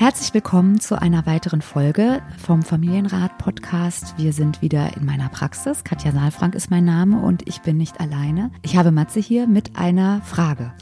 Herzlich 0.00 0.32
willkommen 0.32 0.80
zu 0.80 0.98
einer 0.98 1.26
weiteren 1.26 1.60
Folge 1.60 2.22
vom 2.42 2.62
Familienrat 2.62 3.36
Podcast. 3.36 4.14
Wir 4.16 4.32
sind 4.32 4.62
wieder 4.62 4.96
in 4.96 5.04
meiner 5.04 5.28
Praxis. 5.28 5.84
Katja 5.84 6.12
Saalfrank 6.12 6.54
ist 6.54 6.70
mein 6.70 6.86
Name 6.86 7.20
und 7.20 7.46
ich 7.46 7.60
bin 7.60 7.76
nicht 7.76 8.00
alleine. 8.00 8.50
Ich 8.62 8.78
habe 8.78 8.92
Matze 8.92 9.20
hier 9.20 9.46
mit 9.46 9.76
einer 9.76 10.22
Frage. 10.22 10.72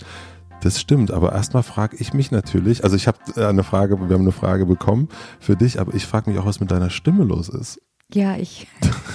Das 0.61 0.81
stimmt, 0.81 1.11
aber 1.11 1.33
erstmal 1.33 1.65
frage 1.65 1.97
ich 1.97 2.13
mich 2.15 2.31
natürlich, 2.31 2.85
also 2.85 2.95
ich 2.95 3.09
habe 3.09 3.19
äh, 3.35 3.47
eine 3.47 3.65
Frage, 3.65 3.99
wir 3.99 4.15
haben 4.15 4.23
eine 4.23 4.31
Frage 4.31 4.67
bekommen 4.67 5.09
für 5.41 5.57
dich, 5.57 5.81
aber 5.81 5.95
ich 5.95 6.07
frage 6.07 6.31
mich 6.31 6.39
auch, 6.39 6.47
was 6.47 6.61
mit 6.61 6.71
deiner 6.71 6.89
Stimme 6.89 7.25
los 7.25 7.49
ist. 7.49 7.83
Ja, 8.15 8.37
ich 8.37 8.69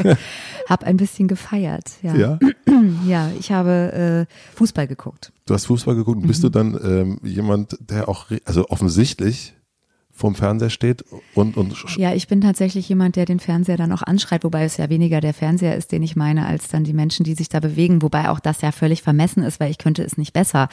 habe 0.70 0.86
ein 0.86 0.98
bisschen 0.98 1.30
gefeiert. 1.30 1.92
Ja, 2.02 2.14
Ja? 2.14 2.40
ja 3.08 3.32
ich 3.40 3.54
habe 3.54 4.28
äh, 4.28 4.54
Fußball 4.54 4.86
geguckt. 4.86 5.32
Du 5.46 5.54
hast 5.54 5.68
Fußball 5.68 5.96
geguckt 5.96 6.18
und 6.18 6.28
bist 6.28 6.44
du 6.44 6.50
dann 6.50 6.78
ähm, 6.84 7.20
jemand, 7.24 7.78
der 7.80 8.10
auch, 8.10 8.26
also 8.44 8.68
offensichtlich 8.68 9.56
vorm 10.16 10.36
Fernseher 10.36 10.70
steht 10.70 11.04
und, 11.34 11.58
und 11.58 11.74
Ja, 11.98 12.14
ich 12.14 12.28
bin 12.28 12.40
tatsächlich 12.40 12.88
jemand, 12.88 13.16
der 13.16 13.26
den 13.26 13.40
Fernseher 13.40 13.78
dann 13.78 13.92
auch 13.92 14.04
anschreit, 14.04 14.44
wobei 14.44 14.64
es 14.64 14.78
ja 14.78 14.90
weniger 14.90 15.22
der 15.22 15.34
Fernseher 15.34 15.76
ist, 15.76 15.92
den 15.92 16.04
ich 16.04 16.16
meine, 16.16 16.46
als 16.46 16.68
dann 16.68 16.84
die 16.84 16.94
Menschen, 16.94 17.24
die 17.24 17.34
sich 17.34 17.50
da 17.50 17.60
bewegen, 17.60 18.04
wobei 18.04 18.30
auch 18.30 18.40
das 18.40 18.62
ja 18.62 18.72
völlig 18.72 19.02
vermessen 19.02 19.42
ist, 19.42 19.60
weil 19.60 19.72
ich 19.72 19.80
könnte 19.80 20.04
es 20.04 20.18
nicht 20.18 20.32
besser. 20.32 20.70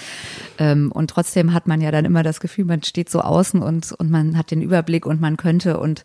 Ähm, 0.59 0.93
und 0.93 1.09
trotzdem 1.09 1.55
hat 1.55 1.67
man 1.67 1.81
ja 1.81 1.91
dann 1.91 2.05
immer 2.05 2.23
das 2.23 2.41
Gefühl, 2.41 2.67
man 2.67 2.83
steht 2.83 3.09
so 3.09 3.23
außen 3.23 3.63
und, 3.63 3.93
und 3.93 4.11
man 4.11 4.37
hat 4.37 4.51
den 4.51 4.61
Überblick 4.61 5.07
und 5.07 5.23
man 5.23 5.39
könnte 5.39 5.81
und 5.81 6.05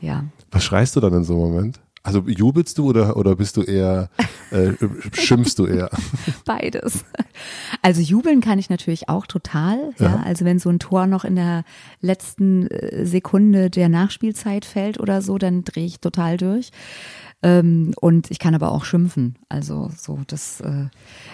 ja. 0.00 0.24
was 0.50 0.62
schreist 0.62 0.94
du 0.96 1.00
dann 1.00 1.14
in 1.14 1.24
so 1.24 1.32
einem 1.32 1.52
Moment? 1.52 1.80
Also 2.06 2.20
jubelst 2.20 2.78
du 2.78 2.88
oder, 2.88 3.16
oder 3.16 3.34
bist 3.34 3.56
du 3.56 3.62
eher, 3.62 4.10
äh, 4.52 4.72
schimpfst 5.12 5.58
du 5.58 5.66
eher? 5.66 5.90
Beides. 6.44 7.04
Also 7.82 8.00
jubeln 8.00 8.40
kann 8.40 8.60
ich 8.60 8.70
natürlich 8.70 9.08
auch 9.08 9.26
total. 9.26 9.90
Ja. 9.98 10.06
Ja. 10.06 10.22
Also 10.24 10.44
wenn 10.44 10.60
so 10.60 10.70
ein 10.70 10.78
Tor 10.78 11.08
noch 11.08 11.24
in 11.24 11.34
der 11.34 11.64
letzten 12.00 12.68
äh, 12.68 13.04
Sekunde 13.04 13.70
der 13.70 13.88
Nachspielzeit 13.88 14.64
fällt 14.64 15.00
oder 15.00 15.20
so, 15.20 15.36
dann 15.36 15.64
drehe 15.64 15.86
ich 15.86 15.98
total 15.98 16.36
durch. 16.36 16.70
Ähm, 17.42 17.92
und 18.00 18.30
ich 18.30 18.38
kann 18.38 18.54
aber 18.54 18.72
auch 18.72 18.84
schimpfen. 18.84 19.36
Also 19.48 19.90
so 19.96 20.20
das, 20.26 20.60
äh, 20.60 20.86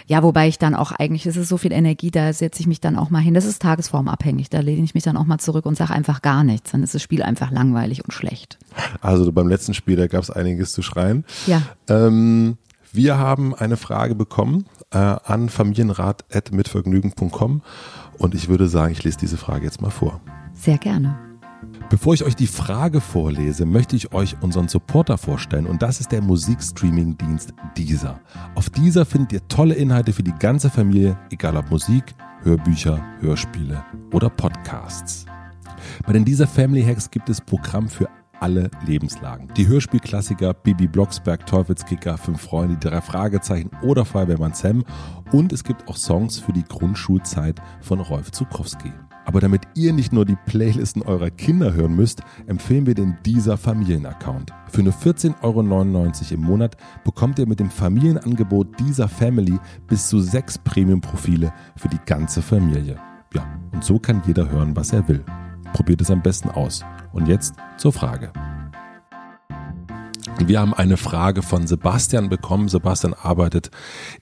ja, 0.07 0.23
wobei 0.23 0.49
ich 0.49 0.59
dann 0.59 0.75
auch 0.75 0.93
eigentlich, 0.93 1.27
es 1.27 1.37
ist 1.37 1.49
so 1.49 1.57
viel 1.57 1.73
Energie, 1.73 2.11
da 2.11 2.33
setze 2.33 2.61
ich 2.61 2.67
mich 2.67 2.81
dann 2.81 2.97
auch 2.97 3.11
mal 3.11 3.21
hin. 3.21 3.35
Das 3.35 3.45
ist 3.45 3.63
tagesformabhängig. 3.63 4.51
Da 4.51 4.61
lehne 4.61 4.85
ich 4.85 4.95
mich 4.95 5.05
dann 5.05 5.17
auch 5.17 5.27
mal 5.27 5.39
zurück 5.39 5.65
und 5.65 5.77
sage 5.77 5.93
einfach 5.93 6.23
gar 6.23 6.45
nichts. 6.45 6.73
Dann 6.73 6.83
ist 6.83 6.95
das 6.95 7.03
Spiel 7.03 7.23
einfach 7.23 7.51
langweilig 7.51 8.05
und 8.05 8.13
schlecht. 8.13 8.59
Also 9.01 9.33
beim 9.33 9.49
letzten 9.49 9.75
Spiel, 9.75 9.97
da 9.97 10.09
gab 10.09 10.23
es 10.23 10.31
einiges 10.31 10.73
zu 10.73 10.83
schreien. 10.83 11.25
Ja. 11.47 11.63
Ähm, 11.89 12.59
wir 12.93 13.19
haben 13.19 13.55
eine 13.55 13.79
Frage 13.79 14.15
bekommen 14.15 14.67
äh, 14.91 14.99
an 14.99 15.49
familienrat.mitvergnügen.com 15.49 17.63
und 18.19 18.35
ich 18.35 18.49
würde 18.49 18.69
sagen, 18.69 18.93
ich 18.93 19.03
lese 19.03 19.17
diese 19.19 19.39
Frage 19.39 19.65
jetzt 19.65 19.81
mal 19.81 19.91
vor. 19.91 20.21
Sehr 20.53 20.79
gerne. 20.79 21.32
Bevor 21.93 22.15
ich 22.15 22.25
euch 22.25 22.35
die 22.35 22.47
Frage 22.47 23.03
vorlese, 23.03 23.67
möchte 23.67 23.97
ich 23.97 24.15
euch 24.15 24.37
unseren 24.41 24.67
Supporter 24.67 25.19
vorstellen 25.19 25.67
und 25.67 25.83
das 25.83 26.01
ist 26.01 26.11
der 26.11 26.23
Musikstreaming-Dienst 26.23 27.53
Deezer. 27.77 28.19
Auf 28.55 28.71
Deezer 28.71 29.05
findet 29.05 29.35
ihr 29.35 29.47
tolle 29.49 29.75
Inhalte 29.75 30.15
für 30.15 30.23
die 30.23 30.33
ganze 30.33 30.71
Familie, 30.71 31.19
egal 31.31 31.55
ob 31.55 31.71
Musik, 31.71 32.15
Hörbücher, 32.45 32.99
Hörspiele 33.21 33.85
oder 34.11 34.31
Podcasts. 34.31 35.27
Bei 36.07 36.15
den 36.15 36.25
Deezer 36.25 36.47
Family 36.47 36.83
Hacks 36.83 37.11
gibt 37.11 37.29
es 37.29 37.43
Programm 37.43 37.91
für 37.91 38.09
alle 38.41 38.71
Lebenslagen. 38.87 39.49
Die 39.55 39.67
Hörspielklassiker 39.67 40.55
Bibi 40.55 40.87
Blocksberg, 40.87 41.45
Teufelskicker, 41.45 42.17
Fünf 42.17 42.41
Freunde, 42.41 42.79
drei 42.79 43.03
Fragezeichen 43.03 43.71
oder 43.83 44.07
Feuerwehrmann 44.07 44.55
Sam 44.55 44.83
und 45.31 45.53
es 45.53 45.63
gibt 45.63 45.87
auch 45.89 45.99
Songs 45.99 46.39
für 46.39 46.55
die 46.55 46.65
Grundschulzeit 46.65 47.61
von 47.83 48.01
Rolf 48.01 48.33
Zukowski. 48.33 48.93
Aber 49.25 49.41
damit 49.41 49.63
ihr 49.75 49.93
nicht 49.93 50.13
nur 50.13 50.25
die 50.25 50.37
Playlisten 50.47 51.03
eurer 51.03 51.31
Kinder 51.31 51.73
hören 51.73 51.95
müsst, 51.95 52.23
empfehlen 52.47 52.87
wir 52.87 52.95
den 52.95 53.17
dieser 53.25 53.57
Familienaccount. 53.57 54.53
Für 54.69 54.83
nur 54.83 54.93
14,99 54.93 55.35
Euro 55.43 56.35
im 56.35 56.41
Monat 56.41 56.77
bekommt 57.05 57.39
ihr 57.39 57.47
mit 57.47 57.61
dem 57.61 57.71
Familienangebot 57.71 58.81
dieser 58.81 59.09
Family 59.09 59.59
bis 59.87 60.09
zu 60.09 60.21
sechs 60.21 60.59
Premium-Profile 60.59 61.53
für 61.77 61.89
die 61.89 62.01
ganze 62.05 62.43
Familie. 62.43 62.97
Ja, 63.35 63.47
und 63.73 63.85
so 63.85 63.99
kann 63.99 64.23
jeder 64.27 64.51
hören, 64.51 64.77
was 64.77 64.93
er 64.93 65.07
will. 65.09 65.25
Probiert 65.73 66.01
es 66.01 66.11
am 66.11 66.23
besten 66.23 66.51
aus. 66.51 66.85
Und 67.13 67.29
jetzt 67.29 67.55
zur 67.79 67.93
Frage. 67.93 68.33
Wir 70.39 70.61
haben 70.61 70.75
eine 70.75 70.97
Frage 70.97 71.43
von 71.43 71.67
Sebastian 71.67 72.29
bekommen. 72.29 72.69
Sebastian 72.69 73.15
arbeitet 73.15 73.71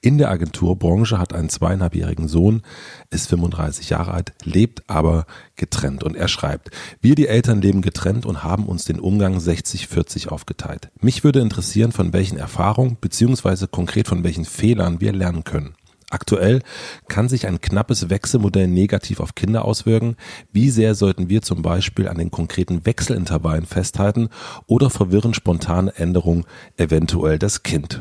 in 0.00 0.18
der 0.18 0.30
Agenturbranche, 0.30 1.18
hat 1.18 1.32
einen 1.32 1.48
zweieinhalbjährigen 1.48 2.28
Sohn, 2.28 2.62
ist 3.10 3.28
35 3.28 3.90
Jahre 3.90 4.12
alt, 4.12 4.32
lebt 4.44 4.88
aber 4.88 5.26
getrennt. 5.56 6.04
Und 6.04 6.16
er 6.16 6.28
schreibt, 6.28 6.70
wir 7.00 7.14
die 7.14 7.26
Eltern 7.26 7.62
leben 7.62 7.80
getrennt 7.80 8.26
und 8.26 8.44
haben 8.44 8.66
uns 8.66 8.84
den 8.84 9.00
Umgang 9.00 9.38
60-40 9.38 10.28
aufgeteilt. 10.28 10.90
Mich 11.00 11.24
würde 11.24 11.40
interessieren, 11.40 11.92
von 11.92 12.12
welchen 12.12 12.38
Erfahrungen 12.38 12.98
beziehungsweise 13.00 13.66
konkret 13.68 14.06
von 14.06 14.22
welchen 14.22 14.44
Fehlern 14.44 15.00
wir 15.00 15.12
lernen 15.12 15.44
können. 15.44 15.74
Aktuell 16.10 16.62
kann 17.08 17.28
sich 17.28 17.46
ein 17.46 17.60
knappes 17.60 18.10
Wechselmodell 18.10 18.66
negativ 18.66 19.20
auf 19.20 19.36
Kinder 19.36 19.64
auswirken. 19.64 20.16
Wie 20.52 20.70
sehr 20.70 20.96
sollten 20.96 21.28
wir 21.28 21.40
zum 21.40 21.62
Beispiel 21.62 22.08
an 22.08 22.18
den 22.18 22.32
konkreten 22.32 22.84
Wechselintervallen 22.84 23.64
festhalten 23.64 24.28
oder 24.66 24.90
verwirren 24.90 25.34
spontane 25.34 25.94
Änderungen 25.94 26.44
eventuell 26.76 27.38
das 27.38 27.62
Kind? 27.62 28.00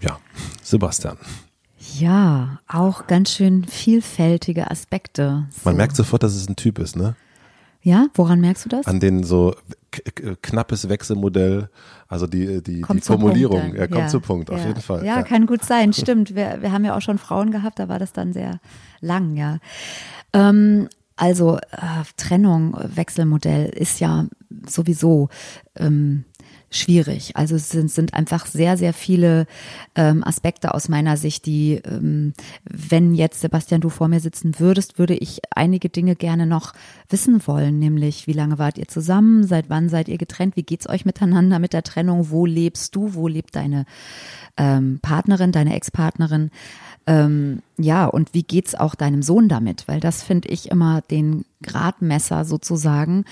Ja, 0.00 0.18
Sebastian. 0.62 1.18
Ja, 1.98 2.60
auch 2.66 3.06
ganz 3.06 3.30
schön 3.30 3.64
vielfältige 3.64 4.70
Aspekte. 4.70 5.46
So. 5.50 5.60
Man 5.64 5.76
merkt 5.76 5.96
sofort, 5.96 6.22
dass 6.22 6.34
es 6.34 6.48
ein 6.48 6.56
Typ 6.56 6.78
ist, 6.78 6.96
ne? 6.96 7.14
Ja, 7.82 8.06
woran 8.14 8.40
merkst 8.40 8.64
du 8.64 8.68
das? 8.70 8.86
An 8.86 8.98
den 8.98 9.24
so 9.24 9.54
knappes 10.42 10.88
Wechselmodell, 10.88 11.68
also 12.08 12.26
die, 12.26 12.62
die, 12.62 12.62
die 12.62 12.80
Kommt 12.80 13.04
zum 13.04 13.20
Formulierung. 13.20 13.60
Punkt 13.60 13.76
er 13.76 13.88
kommt 13.88 14.00
ja, 14.00 14.08
zu 14.08 14.20
Punkt, 14.20 14.50
auf 14.50 14.60
ja. 14.60 14.68
jeden 14.68 14.80
Fall. 14.80 15.04
Ja, 15.04 15.22
kann 15.22 15.46
gut 15.46 15.64
sein, 15.64 15.92
stimmt. 15.94 16.34
Wir, 16.34 16.58
wir 16.60 16.72
haben 16.72 16.84
ja 16.84 16.96
auch 16.96 17.02
schon 17.02 17.18
Frauen 17.18 17.50
gehabt, 17.50 17.78
da 17.78 17.88
war 17.88 17.98
das 17.98 18.12
dann 18.12 18.32
sehr 18.32 18.60
lang, 19.00 19.36
ja. 19.36 19.58
Ähm, 20.32 20.88
also 21.16 21.58
äh, 21.58 22.04
Trennung, 22.16 22.76
Wechselmodell 22.76 23.68
ist 23.68 24.00
ja 24.00 24.26
sowieso 24.66 25.28
ähm, 25.76 26.24
schwierig. 26.70 27.36
Also 27.36 27.54
es 27.56 27.70
sind, 27.70 27.90
sind 27.90 28.14
einfach 28.14 28.46
sehr, 28.46 28.76
sehr 28.76 28.92
viele 28.92 29.46
ähm, 29.94 30.24
Aspekte 30.24 30.74
aus 30.74 30.88
meiner 30.88 31.16
Sicht, 31.16 31.46
die, 31.46 31.80
ähm, 31.84 32.32
wenn 32.64 33.14
jetzt 33.14 33.40
Sebastian 33.40 33.80
du 33.80 33.88
vor 33.88 34.08
mir 34.08 34.20
sitzen 34.20 34.58
würdest, 34.58 34.98
würde 34.98 35.14
ich 35.14 35.40
einige 35.54 35.88
Dinge 35.88 36.16
gerne 36.16 36.46
noch 36.46 36.72
wissen 37.08 37.46
wollen, 37.46 37.78
nämlich 37.78 38.26
wie 38.26 38.32
lange 38.32 38.58
wart 38.58 38.78
ihr 38.78 38.88
zusammen, 38.88 39.44
seit 39.46 39.70
wann 39.70 39.88
seid 39.88 40.08
ihr 40.08 40.18
getrennt, 40.18 40.56
wie 40.56 40.62
geht's 40.62 40.88
euch 40.88 41.04
miteinander 41.04 41.58
mit 41.58 41.72
der 41.72 41.82
Trennung, 41.82 42.30
wo 42.30 42.46
lebst 42.46 42.94
du, 42.96 43.14
wo 43.14 43.28
lebt 43.28 43.54
deine 43.56 43.86
ähm, 44.56 44.98
Partnerin, 45.00 45.52
deine 45.52 45.74
Ex-Partnerin, 45.74 46.50
ähm, 47.06 47.62
ja, 47.76 48.06
und 48.06 48.34
wie 48.34 48.44
geht's 48.44 48.74
auch 48.74 48.94
deinem 48.94 49.22
Sohn 49.22 49.48
damit? 49.48 49.88
Weil 49.88 50.00
das 50.00 50.22
finde 50.22 50.48
ich 50.48 50.70
immer 50.70 51.00
den 51.02 51.44
Gradmesser 51.62 52.44
sozusagen, 52.44 53.24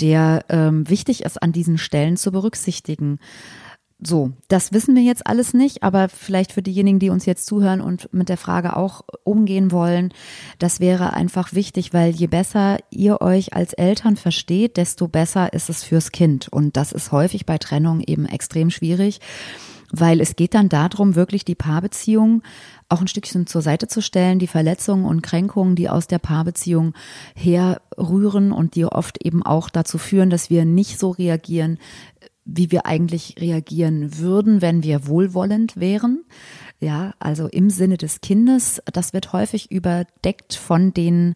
der 0.00 0.44
ähm, 0.48 0.88
wichtig 0.88 1.24
ist, 1.24 1.42
an 1.42 1.52
diesen 1.52 1.78
Stellen 1.78 2.16
zu 2.16 2.30
berücksichtigen. 2.30 3.18
So, 4.02 4.32
das 4.48 4.72
wissen 4.72 4.94
wir 4.94 5.02
jetzt 5.02 5.26
alles 5.26 5.52
nicht, 5.52 5.82
aber 5.82 6.08
vielleicht 6.08 6.52
für 6.52 6.62
diejenigen, 6.62 7.00
die 7.00 7.10
uns 7.10 7.26
jetzt 7.26 7.44
zuhören 7.44 7.82
und 7.82 8.12
mit 8.14 8.30
der 8.30 8.38
Frage 8.38 8.76
auch 8.76 9.02
umgehen 9.24 9.72
wollen, 9.72 10.14
das 10.58 10.80
wäre 10.80 11.12
einfach 11.12 11.52
wichtig, 11.52 11.92
weil 11.92 12.10
je 12.10 12.26
besser 12.26 12.78
ihr 12.90 13.20
euch 13.20 13.52
als 13.52 13.74
Eltern 13.74 14.16
versteht, 14.16 14.78
desto 14.78 15.06
besser 15.06 15.52
ist 15.52 15.68
es 15.68 15.84
fürs 15.84 16.12
Kind. 16.12 16.48
Und 16.48 16.78
das 16.78 16.92
ist 16.92 17.12
häufig 17.12 17.44
bei 17.44 17.58
Trennung 17.58 18.00
eben 18.00 18.24
extrem 18.24 18.70
schwierig, 18.70 19.20
weil 19.92 20.20
es 20.20 20.36
geht 20.36 20.54
dann 20.54 20.68
darum, 20.68 21.14
wirklich 21.14 21.44
die 21.44 21.54
Paarbeziehung 21.54 22.42
auch 22.88 23.00
ein 23.00 23.08
Stückchen 23.08 23.46
zur 23.46 23.62
Seite 23.62 23.88
zu 23.88 24.02
stellen, 24.02 24.38
die 24.38 24.46
Verletzungen 24.46 25.04
und 25.04 25.22
Kränkungen, 25.22 25.76
die 25.76 25.88
aus 25.88 26.06
der 26.06 26.18
Paarbeziehung 26.18 26.94
herrühren 27.34 28.52
und 28.52 28.74
die 28.74 28.84
oft 28.84 29.24
eben 29.24 29.44
auch 29.44 29.70
dazu 29.70 29.98
führen, 29.98 30.30
dass 30.30 30.50
wir 30.50 30.64
nicht 30.64 30.98
so 30.98 31.10
reagieren, 31.10 31.78
wie 32.44 32.70
wir 32.70 32.86
eigentlich 32.86 33.36
reagieren 33.38 34.18
würden, 34.18 34.60
wenn 34.60 34.82
wir 34.82 35.06
wohlwollend 35.06 35.78
wären. 35.78 36.24
Ja, 36.82 37.12
also 37.18 37.46
im 37.46 37.68
Sinne 37.68 37.98
des 37.98 38.22
Kindes, 38.22 38.80
das 38.90 39.12
wird 39.12 39.34
häufig 39.34 39.70
überdeckt 39.70 40.54
von 40.54 40.94
den 40.94 41.34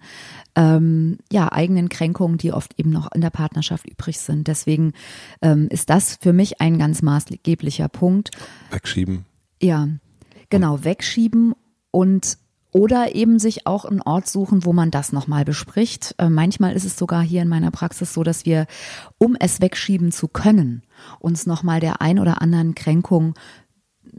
ähm, 0.54 1.18
ja, 1.30 1.52
eigenen 1.52 1.90
Kränkungen, 1.90 2.38
die 2.38 2.52
oft 2.52 2.78
eben 2.78 2.88
noch 2.88 3.12
in 3.12 3.20
der 3.20 3.28
Partnerschaft 3.28 3.86
übrig 3.86 4.18
sind. 4.18 4.48
Deswegen 4.48 4.94
ähm, 5.42 5.68
ist 5.68 5.90
das 5.90 6.16
für 6.16 6.32
mich 6.32 6.62
ein 6.62 6.78
ganz 6.78 7.02
maßgeblicher 7.02 7.88
Punkt. 7.88 8.30
Wegschieben. 8.70 9.26
Ja, 9.60 9.88
genau, 10.48 10.82
wegschieben 10.82 11.54
und 11.90 12.38
oder 12.74 13.14
eben 13.14 13.38
sich 13.38 13.66
auch 13.66 13.84
einen 13.84 14.02
Ort 14.02 14.26
suchen, 14.26 14.64
wo 14.64 14.72
man 14.72 14.90
das 14.90 15.12
nochmal 15.12 15.44
bespricht. 15.44 16.14
Äh, 16.18 16.30
manchmal 16.30 16.74
ist 16.74 16.84
es 16.84 16.96
sogar 16.96 17.22
hier 17.22 17.42
in 17.42 17.48
meiner 17.48 17.70
Praxis 17.70 18.14
so, 18.14 18.22
dass 18.22 18.46
wir, 18.46 18.66
um 19.18 19.36
es 19.38 19.60
wegschieben 19.60 20.10
zu 20.10 20.26
können, 20.26 20.82
uns 21.20 21.46
nochmal 21.46 21.80
der 21.80 22.00
ein 22.00 22.18
oder 22.18 22.40
anderen 22.40 22.74
Kränkung 22.74 23.34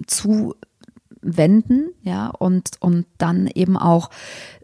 zu 0.07 0.55
wenden, 1.25 1.89
ja, 2.01 2.27
und, 2.27 2.71
und 2.79 3.05
dann 3.17 3.47
eben 3.47 3.77
auch 3.77 4.09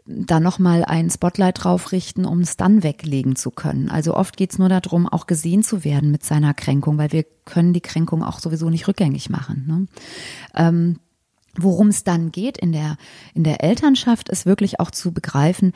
da 0.06 0.40
nochmal 0.40 0.84
ein 0.84 1.10
Spotlight 1.10 1.64
drauf 1.64 1.92
richten, 1.92 2.24
um 2.24 2.40
es 2.40 2.56
dann 2.56 2.82
weglegen 2.82 3.36
zu 3.36 3.50
können. 3.50 3.90
Also 3.90 4.14
oft 4.14 4.36
geht's 4.36 4.58
nur 4.58 4.68
darum, 4.68 5.08
auch 5.08 5.26
gesehen 5.26 5.62
zu 5.62 5.84
werden 5.84 6.10
mit 6.10 6.24
seiner 6.24 6.54
Kränkung, 6.54 6.98
weil 6.98 7.12
wir 7.12 7.24
können 7.44 7.72
die 7.72 7.80
Kränkung 7.80 8.22
auch 8.22 8.38
sowieso 8.38 8.70
nicht 8.70 8.88
rückgängig 8.88 9.30
machen. 9.30 9.64
Ne? 9.66 9.86
Ähm, 10.54 10.98
Worum 11.54 11.88
es 11.88 12.02
dann 12.02 12.32
geht 12.32 12.56
in 12.56 12.72
der, 12.72 12.96
in 13.34 13.44
der 13.44 13.62
Elternschaft, 13.62 14.30
ist 14.30 14.46
wirklich 14.46 14.80
auch 14.80 14.90
zu 14.90 15.12
begreifen, 15.12 15.72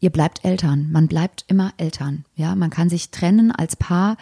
ihr 0.00 0.10
bleibt 0.10 0.44
Eltern. 0.44 0.88
Man 0.90 1.06
bleibt 1.06 1.44
immer 1.46 1.72
Eltern. 1.76 2.24
Ja, 2.34 2.54
man 2.54 2.70
kann 2.70 2.88
sich 2.88 3.10
trennen 3.10 3.52
als 3.52 3.76
Paar 3.76 4.16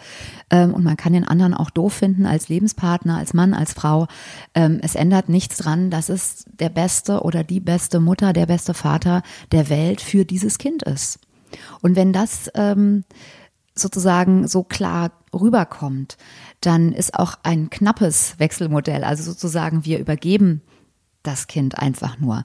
ähm, 0.49 0.73
und 0.73 0.83
man 0.83 0.97
kann 0.97 1.13
den 1.13 1.23
anderen 1.23 1.53
auch 1.53 1.69
doof 1.69 1.93
finden 1.93 2.25
als 2.25 2.49
Lebenspartner, 2.49 3.17
als 3.17 3.33
Mann, 3.33 3.53
als 3.53 3.73
Frau. 3.73 4.07
Ähm, 4.53 4.79
es 4.83 4.95
ändert 4.95 5.29
nichts 5.29 5.57
dran, 5.57 5.89
dass 5.89 6.09
es 6.09 6.45
der 6.47 6.69
beste 6.69 7.21
oder 7.21 7.43
die 7.43 7.61
beste 7.61 7.99
Mutter, 7.99 8.33
der 8.33 8.45
beste 8.45 8.73
Vater 8.73 9.23
der 9.51 9.69
Welt 9.69 10.01
für 10.01 10.25
dieses 10.25 10.57
Kind 10.57 10.83
ist. 10.83 11.19
Und 11.81 11.95
wenn 11.95 12.13
das 12.13 12.51
ähm, 12.53 13.05
sozusagen 13.73 14.47
so 14.47 14.63
klar 14.63 15.11
rüberkommt, 15.33 16.17
dann 16.61 16.91
ist 16.91 17.13
auch 17.13 17.35
ein 17.43 17.69
knappes 17.69 18.37
Wechselmodell, 18.37 19.03
also 19.03 19.23
sozusagen 19.23 19.85
wir 19.85 19.99
übergeben 19.99 20.61
das 21.23 21.47
Kind 21.47 21.77
einfach 21.77 22.19
nur, 22.19 22.43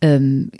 ähm, 0.00 0.50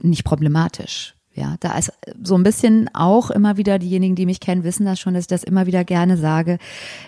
nicht 0.00 0.24
problematisch. 0.24 1.15
Ja, 1.36 1.56
da 1.60 1.76
ist 1.76 1.92
so 2.22 2.34
ein 2.34 2.42
bisschen 2.42 2.88
auch 2.94 3.30
immer 3.30 3.58
wieder, 3.58 3.78
diejenigen, 3.78 4.16
die 4.16 4.24
mich 4.24 4.40
kennen, 4.40 4.64
wissen 4.64 4.86
das 4.86 4.98
schon, 4.98 5.14
dass 5.14 5.24
ich 5.24 5.28
das 5.28 5.44
immer 5.44 5.66
wieder 5.66 5.84
gerne 5.84 6.16
sage, 6.16 6.58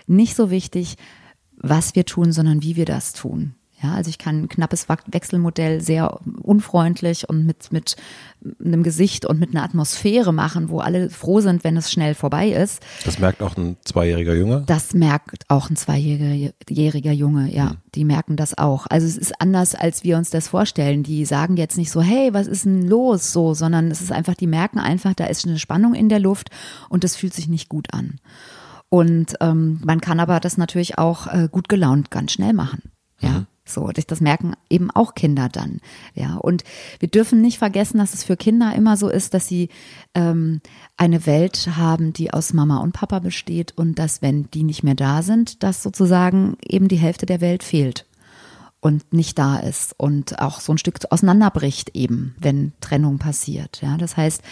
nicht 0.06 0.36
so 0.36 0.50
wichtig, 0.50 0.96
was 1.56 1.94
wir 1.94 2.04
tun, 2.04 2.30
sondern 2.30 2.62
wie 2.62 2.76
wir 2.76 2.84
das 2.84 3.14
tun. 3.14 3.54
Ja, 3.80 3.94
also 3.94 4.10
ich 4.10 4.19
kann 4.19 4.42
ein 4.42 4.48
knappes 4.48 4.88
Wechselmodell 4.88 5.80
sehr 5.80 6.19
unfreundlich 6.42 7.28
und 7.28 7.46
mit, 7.46 7.70
mit 7.70 7.96
einem 8.64 8.82
Gesicht 8.82 9.25
und 9.25 9.38
mit 9.38 9.50
einer 9.50 9.62
Atmosphäre 9.62 10.32
machen, 10.32 10.69
wo 10.69 10.80
alle 10.80 11.10
froh 11.10 11.40
sind, 11.40 11.62
wenn 11.62 11.76
es 11.76 11.92
schnell 11.92 12.14
vorbei 12.14 12.48
ist. 12.48 12.82
Das 13.04 13.20
merkt 13.20 13.40
auch 13.40 13.56
ein 13.56 13.76
zweijähriger 13.84 14.34
Junge? 14.34 14.64
Das 14.66 14.94
merkt 14.94 15.44
auch 15.48 15.70
ein 15.70 15.76
zweijähriger 15.76 17.12
Junge, 17.12 17.54
ja. 17.54 17.70
Hm. 17.70 17.76
Die 17.94 18.04
merken 18.04 18.36
das 18.36 18.58
auch. 18.58 18.86
Also 18.90 19.06
es 19.06 19.16
ist 19.16 19.40
anders, 19.40 19.76
als 19.76 20.02
wir 20.02 20.16
uns 20.16 20.31
das 20.31 20.48
vorstellen. 20.48 21.04
Die 21.04 21.24
sagen 21.24 21.56
jetzt 21.56 21.78
nicht 21.78 21.92
so, 21.92 22.02
hey, 22.02 22.34
was 22.34 22.48
ist 22.48 22.64
denn 22.64 22.82
los? 22.82 23.32
So, 23.32 23.54
sondern 23.54 23.92
es 23.92 24.00
ist 24.00 24.10
einfach, 24.10 24.34
die 24.34 24.48
merken 24.48 24.81
einfach, 24.81 25.14
da 25.14 25.26
ist 25.26 25.46
eine 25.46 25.58
Spannung 25.58 25.94
in 25.94 26.08
der 26.08 26.19
Luft 26.20 26.50
und 26.88 27.04
das 27.04 27.14
fühlt 27.14 27.34
sich 27.34 27.48
nicht 27.48 27.69
gut 27.69 27.94
an. 27.94 28.19
Und 28.88 29.34
ähm, 29.40 29.81
man 29.84 30.00
kann 30.00 30.19
aber 30.19 30.40
das 30.40 30.56
natürlich 30.56 30.98
auch 30.98 31.26
äh, 31.26 31.48
gut 31.50 31.69
gelaunt 31.69 32.10
ganz 32.10 32.32
schnell 32.32 32.54
machen. 32.54 32.82
Ja. 33.20 33.31
Mhm. 33.31 33.46
So, 33.69 33.91
das 33.91 34.20
merken 34.20 34.55
eben 34.70 34.91
auch 34.91 35.15
Kinder 35.15 35.49
dann. 35.49 35.81
Ja, 36.15 36.37
und 36.37 36.65
wir 36.99 37.09
dürfen 37.09 37.41
nicht 37.41 37.59
vergessen, 37.59 37.99
dass 37.99 38.15
es 38.15 38.25
für 38.25 38.37
Kinder 38.37 38.75
immer 38.75 38.97
so 38.97 39.09
ist, 39.09 39.35
dass 39.35 39.47
sie 39.47 39.69
ähm, 40.15 40.61
eine 40.97 41.26
Welt 41.26 41.69
haben, 41.76 42.12
die 42.12 42.32
aus 42.32 42.53
Mama 42.53 42.79
und 42.79 42.93
Papa 42.93 43.19
besteht 43.19 43.76
und 43.76 43.99
dass, 43.99 44.23
wenn 44.23 44.50
die 44.50 44.62
nicht 44.62 44.82
mehr 44.82 44.94
da 44.94 45.23
sind, 45.23 45.62
dass 45.62 45.82
sozusagen 45.82 46.56
eben 46.67 46.88
die 46.88 46.97
Hälfte 46.97 47.26
der 47.26 47.41
Welt 47.41 47.62
fehlt 47.62 48.06
und 48.81 49.12
nicht 49.12 49.38
da 49.38 49.59
ist 49.59 49.94
und 49.99 50.41
auch 50.41 50.61
so 50.61 50.73
ein 50.73 50.79
Stück 50.79 51.00
auseinanderbricht 51.11 51.91
eben, 51.94 52.35
wenn 52.38 52.73
Trennung 52.81 53.19
passiert. 53.19 53.81
Ja, 53.82 53.97
das 53.97 54.17
heißt, 54.17 54.43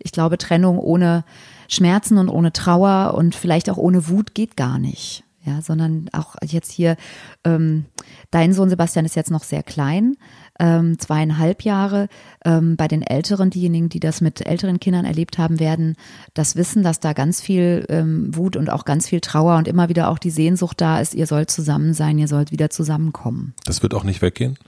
ich 0.00 0.12
glaube, 0.12 0.38
Trennung 0.38 0.78
ohne 0.78 1.24
Schmerzen 1.68 2.18
und 2.18 2.28
ohne 2.28 2.52
Trauer 2.52 3.14
und 3.14 3.34
vielleicht 3.34 3.70
auch 3.70 3.76
ohne 3.76 4.08
Wut 4.08 4.34
geht 4.34 4.56
gar 4.56 4.78
nicht 4.78 5.24
ja, 5.44 5.60
sondern 5.60 6.08
auch 6.12 6.36
jetzt 6.42 6.72
hier, 6.72 6.96
ähm, 7.44 7.84
dein 8.30 8.52
Sohn 8.52 8.68
Sebastian 8.68 9.04
ist 9.04 9.16
jetzt 9.16 9.30
noch 9.30 9.44
sehr 9.44 9.62
klein, 9.62 10.16
ähm, 10.58 10.98
zweieinhalb 10.98 11.62
Jahre. 11.62 12.08
Ähm, 12.44 12.76
bei 12.76 12.88
den 12.88 13.02
Älteren, 13.02 13.50
diejenigen, 13.50 13.88
die 13.88 14.00
das 14.00 14.20
mit 14.20 14.46
älteren 14.46 14.80
Kindern 14.80 15.04
erlebt 15.04 15.38
haben, 15.38 15.60
werden 15.60 15.96
das 16.34 16.56
wissen, 16.56 16.82
dass 16.82 17.00
da 17.00 17.12
ganz 17.12 17.40
viel 17.40 17.86
ähm, 17.88 18.34
Wut 18.34 18.56
und 18.56 18.70
auch 18.70 18.84
ganz 18.84 19.08
viel 19.08 19.20
Trauer 19.20 19.56
und 19.56 19.68
immer 19.68 19.88
wieder 19.88 20.08
auch 20.08 20.18
die 20.18 20.30
Sehnsucht 20.30 20.80
da 20.80 21.00
ist, 21.00 21.14
ihr 21.14 21.26
sollt 21.26 21.50
zusammen 21.50 21.94
sein, 21.94 22.18
ihr 22.18 22.28
sollt 22.28 22.52
wieder 22.52 22.70
zusammenkommen. 22.70 23.54
Das 23.64 23.82
wird 23.82 23.94
auch 23.94 24.04
nicht 24.04 24.22
weggehen? 24.22 24.58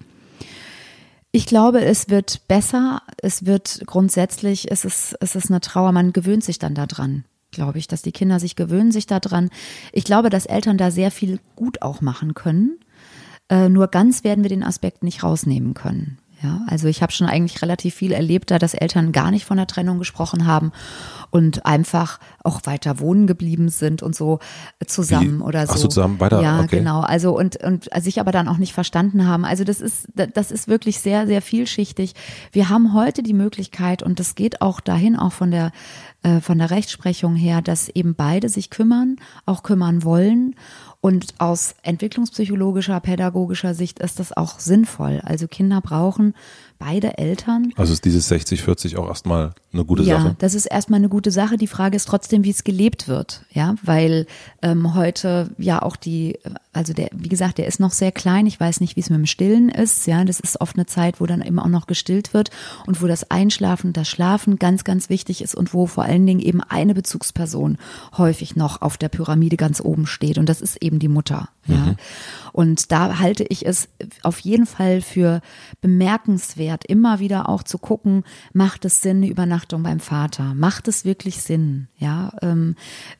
Ich 1.32 1.46
glaube, 1.46 1.84
es 1.84 2.08
wird 2.08 2.48
besser. 2.48 3.02
Es 3.20 3.44
wird 3.44 3.82
grundsätzlich, 3.84 4.70
es 4.70 4.86
ist, 4.86 5.16
es 5.20 5.36
ist 5.36 5.50
eine 5.50 5.60
Trauer. 5.60 5.92
Man 5.92 6.14
gewöhnt 6.14 6.44
sich 6.44 6.58
dann 6.58 6.74
daran 6.74 7.24
glaube 7.56 7.78
ich, 7.78 7.88
dass 7.88 8.02
die 8.02 8.12
Kinder 8.12 8.38
sich 8.38 8.54
gewöhnen 8.54 8.92
sich 8.92 9.06
daran. 9.06 9.50
Ich 9.92 10.04
glaube, 10.04 10.30
dass 10.30 10.46
Eltern 10.46 10.76
da 10.76 10.90
sehr 10.90 11.10
viel 11.10 11.40
gut 11.56 11.80
auch 11.80 12.00
machen 12.02 12.34
können. 12.34 12.78
Äh, 13.48 13.68
nur 13.68 13.88
ganz 13.88 14.24
werden 14.24 14.44
wir 14.44 14.48
den 14.48 14.64
Aspekt 14.64 15.02
nicht 15.02 15.22
rausnehmen 15.22 15.74
können. 15.74 16.18
Ja, 16.42 16.60
also 16.66 16.86
ich 16.86 17.00
habe 17.00 17.12
schon 17.12 17.26
eigentlich 17.28 17.62
relativ 17.62 17.94
viel 17.94 18.12
erlebt, 18.12 18.50
da 18.50 18.58
dass 18.58 18.74
Eltern 18.74 19.10
gar 19.12 19.30
nicht 19.30 19.46
von 19.46 19.56
der 19.56 19.66
Trennung 19.66 19.98
gesprochen 19.98 20.46
haben 20.46 20.70
und 21.30 21.64
einfach 21.64 22.20
auch 22.44 22.60
weiter 22.64 23.00
wohnen 23.00 23.26
geblieben 23.26 23.70
sind 23.70 24.02
und 24.02 24.14
so 24.14 24.40
zusammen 24.86 25.38
Wie? 25.38 25.42
oder 25.42 25.66
so. 25.66 25.72
Ach 25.72 25.78
so, 25.78 25.88
zusammen 25.88 26.20
weiter. 26.20 26.42
Ja, 26.42 26.60
okay. 26.60 26.78
genau. 26.78 27.00
Also 27.00 27.34
und 27.36 27.56
und 27.64 27.88
sich 28.00 28.20
aber 28.20 28.32
dann 28.32 28.48
auch 28.48 28.58
nicht 28.58 28.74
verstanden 28.74 29.26
haben. 29.26 29.46
Also 29.46 29.64
das 29.64 29.80
ist 29.80 30.08
das 30.14 30.50
ist 30.50 30.68
wirklich 30.68 31.00
sehr 31.00 31.26
sehr 31.26 31.40
vielschichtig. 31.40 32.14
Wir 32.52 32.68
haben 32.68 32.92
heute 32.92 33.22
die 33.22 33.32
Möglichkeit 33.32 34.02
und 34.02 34.20
das 34.20 34.34
geht 34.34 34.60
auch 34.60 34.80
dahin 34.80 35.16
auch 35.16 35.32
von 35.32 35.50
der 35.50 35.72
äh, 36.22 36.40
von 36.40 36.58
der 36.58 36.70
Rechtsprechung 36.70 37.34
her, 37.34 37.62
dass 37.62 37.88
eben 37.88 38.14
beide 38.14 38.50
sich 38.50 38.68
kümmern, 38.68 39.16
auch 39.46 39.62
kümmern 39.62 40.04
wollen 40.04 40.54
und 41.06 41.34
aus 41.38 41.76
entwicklungspsychologischer, 41.84 42.98
pädagogischer 42.98 43.74
Sicht 43.74 44.00
ist 44.00 44.18
das 44.18 44.36
auch 44.36 44.58
sinnvoll. 44.58 45.20
Also 45.22 45.46
Kinder 45.46 45.80
brauchen 45.80 46.34
beide 46.78 47.18
Eltern. 47.18 47.72
Also 47.76 47.92
ist 47.92 48.04
dieses 48.04 48.30
60-40 48.30 48.96
auch 48.96 49.08
erstmal 49.08 49.54
eine 49.72 49.84
gute 49.84 50.02
ja, 50.02 50.16
Sache? 50.16 50.28
Ja, 50.28 50.36
das 50.38 50.54
ist 50.54 50.66
erstmal 50.66 50.98
eine 50.98 51.08
gute 51.08 51.30
Sache. 51.30 51.56
Die 51.56 51.66
Frage 51.66 51.96
ist 51.96 52.06
trotzdem, 52.06 52.44
wie 52.44 52.50
es 52.50 52.64
gelebt 52.64 53.08
wird. 53.08 53.42
Ja, 53.50 53.74
weil 53.82 54.26
ähm, 54.62 54.94
heute 54.94 55.50
ja 55.58 55.82
auch 55.82 55.96
die, 55.96 56.38
also 56.72 56.92
der, 56.92 57.08
wie 57.12 57.28
gesagt, 57.28 57.58
der 57.58 57.66
ist 57.66 57.80
noch 57.80 57.92
sehr 57.92 58.12
klein. 58.12 58.46
Ich 58.46 58.58
weiß 58.58 58.80
nicht, 58.80 58.96
wie 58.96 59.00
es 59.00 59.10
mit 59.10 59.18
dem 59.18 59.26
Stillen 59.26 59.68
ist. 59.68 60.06
Ja, 60.06 60.24
das 60.24 60.40
ist 60.40 60.60
oft 60.60 60.76
eine 60.76 60.86
Zeit, 60.86 61.20
wo 61.20 61.26
dann 61.26 61.42
eben 61.42 61.58
auch 61.58 61.68
noch 61.68 61.86
gestillt 61.86 62.34
wird 62.34 62.50
und 62.86 63.02
wo 63.02 63.06
das 63.06 63.30
Einschlafen 63.30 63.92
das 63.92 64.08
Schlafen 64.08 64.58
ganz, 64.58 64.84
ganz 64.84 65.08
wichtig 65.08 65.42
ist 65.42 65.54
und 65.54 65.74
wo 65.74 65.86
vor 65.86 66.04
allen 66.04 66.26
Dingen 66.26 66.40
eben 66.40 66.60
eine 66.62 66.94
Bezugsperson 66.94 67.78
häufig 68.16 68.56
noch 68.56 68.82
auf 68.82 68.96
der 68.96 69.08
Pyramide 69.08 69.56
ganz 69.56 69.80
oben 69.80 70.06
steht. 70.06 70.38
Und 70.38 70.48
das 70.48 70.60
ist 70.60 70.82
eben 70.82 70.98
die 70.98 71.08
Mutter. 71.08 71.48
Ja. 71.66 71.76
Mhm. 71.76 71.96
Und 72.56 72.90
da 72.90 73.18
halte 73.18 73.44
ich 73.44 73.66
es 73.66 73.90
auf 74.22 74.38
jeden 74.38 74.64
Fall 74.64 75.02
für 75.02 75.42
bemerkenswert, 75.82 76.86
immer 76.86 77.18
wieder 77.18 77.50
auch 77.50 77.62
zu 77.62 77.76
gucken, 77.76 78.24
macht 78.54 78.86
es 78.86 79.02
Sinn, 79.02 79.18
eine 79.18 79.28
Übernachtung 79.28 79.82
beim 79.82 80.00
Vater? 80.00 80.54
Macht 80.54 80.88
es 80.88 81.04
wirklich 81.04 81.42
Sinn? 81.42 81.88
Ja, 81.98 82.32
ähm, 82.40 82.74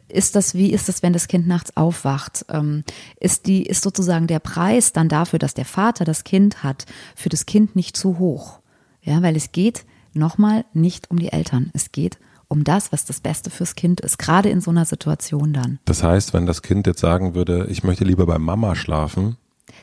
ist 0.08 0.36
das, 0.36 0.54
wie 0.54 0.72
ist 0.72 0.88
das, 0.88 1.02
wenn 1.02 1.12
das 1.12 1.28
Kind 1.28 1.46
nachts 1.46 1.76
aufwacht? 1.76 2.46
Ähm, 2.48 2.82
ist 3.20 3.46
die, 3.46 3.64
ist 3.64 3.82
sozusagen 3.82 4.26
der 4.26 4.38
Preis 4.38 4.94
dann 4.94 5.10
dafür, 5.10 5.38
dass 5.38 5.52
der 5.52 5.66
Vater 5.66 6.06
das 6.06 6.24
Kind 6.24 6.62
hat, 6.62 6.86
für 7.14 7.28
das 7.28 7.44
Kind 7.44 7.76
nicht 7.76 7.94
zu 7.94 8.18
hoch? 8.18 8.60
Ja, 9.02 9.20
weil 9.20 9.36
es 9.36 9.52
geht 9.52 9.84
nochmal 10.14 10.64
nicht 10.72 11.10
um 11.10 11.18
die 11.18 11.30
Eltern. 11.30 11.70
Es 11.74 11.92
geht 11.92 12.18
um 12.48 12.64
das, 12.64 12.92
was 12.92 13.04
das 13.04 13.20
Beste 13.20 13.50
fürs 13.50 13.74
Kind 13.74 14.00
ist, 14.00 14.18
gerade 14.18 14.48
in 14.48 14.60
so 14.60 14.70
einer 14.70 14.84
Situation 14.84 15.52
dann. 15.52 15.78
Das 15.84 16.02
heißt, 16.02 16.32
wenn 16.32 16.46
das 16.46 16.62
Kind 16.62 16.86
jetzt 16.86 17.00
sagen 17.00 17.34
würde, 17.34 17.66
ich 17.70 17.84
möchte 17.84 18.04
lieber 18.04 18.26
bei 18.26 18.38
Mama 18.38 18.74
schlafen, 18.74 19.36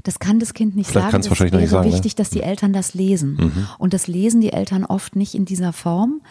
das 0.03 0.19
kann 0.19 0.39
das 0.39 0.53
Kind 0.53 0.75
nicht 0.75 0.89
Vielleicht 0.89 1.11
sagen. 1.11 1.21
Es 1.21 1.29
wahrscheinlich 1.29 1.53
wäre 1.53 1.67
sagen, 1.67 1.89
ne? 1.89 1.93
wichtig, 1.93 2.13
ne? 2.13 2.17
dass 2.17 2.29
die 2.29 2.41
Eltern 2.41 2.73
das 2.73 2.93
lesen. 2.93 3.35
Mhm. 3.35 3.67
Und 3.77 3.93
das 3.93 4.07
lesen 4.07 4.41
die 4.41 4.53
Eltern 4.53 4.85
oft 4.85 5.15
nicht 5.15 5.35
in 5.35 5.45
dieser 5.45 5.73
Form, 5.73 6.21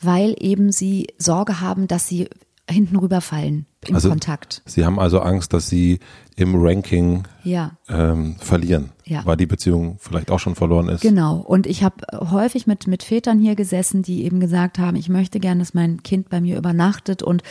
weil 0.00 0.34
eben 0.40 0.72
sie 0.72 1.08
Sorge 1.18 1.60
haben, 1.60 1.86
dass 1.86 2.08
sie 2.08 2.28
hinten 2.68 2.96
rüberfallen 2.96 3.66
im 3.88 3.94
also, 3.94 4.10
Kontakt. 4.10 4.62
Sie 4.64 4.84
haben 4.84 4.98
also 4.98 5.20
Angst, 5.20 5.52
dass 5.52 5.68
Sie 5.68 5.98
im 6.36 6.54
Ranking 6.56 7.24
ja. 7.44 7.72
ähm, 7.88 8.36
verlieren, 8.38 8.90
ja. 9.04 9.24
weil 9.26 9.36
die 9.36 9.46
Beziehung 9.46 9.96
vielleicht 10.00 10.30
auch 10.30 10.38
schon 10.38 10.54
verloren 10.54 10.88
ist. 10.88 11.02
Genau. 11.02 11.36
Und 11.36 11.66
ich 11.66 11.82
habe 11.82 11.96
häufig 12.30 12.66
mit, 12.66 12.86
mit 12.86 13.02
Vätern 13.02 13.38
hier 13.38 13.54
gesessen, 13.54 14.02
die 14.02 14.24
eben 14.24 14.40
gesagt 14.40 14.78
haben, 14.78 14.96
ich 14.96 15.08
möchte 15.08 15.40
gerne, 15.40 15.60
dass 15.60 15.74
mein 15.74 16.02
Kind 16.02 16.30
bei 16.30 16.40
mir 16.40 16.56
übernachtet. 16.56 17.22
Und 17.22 17.42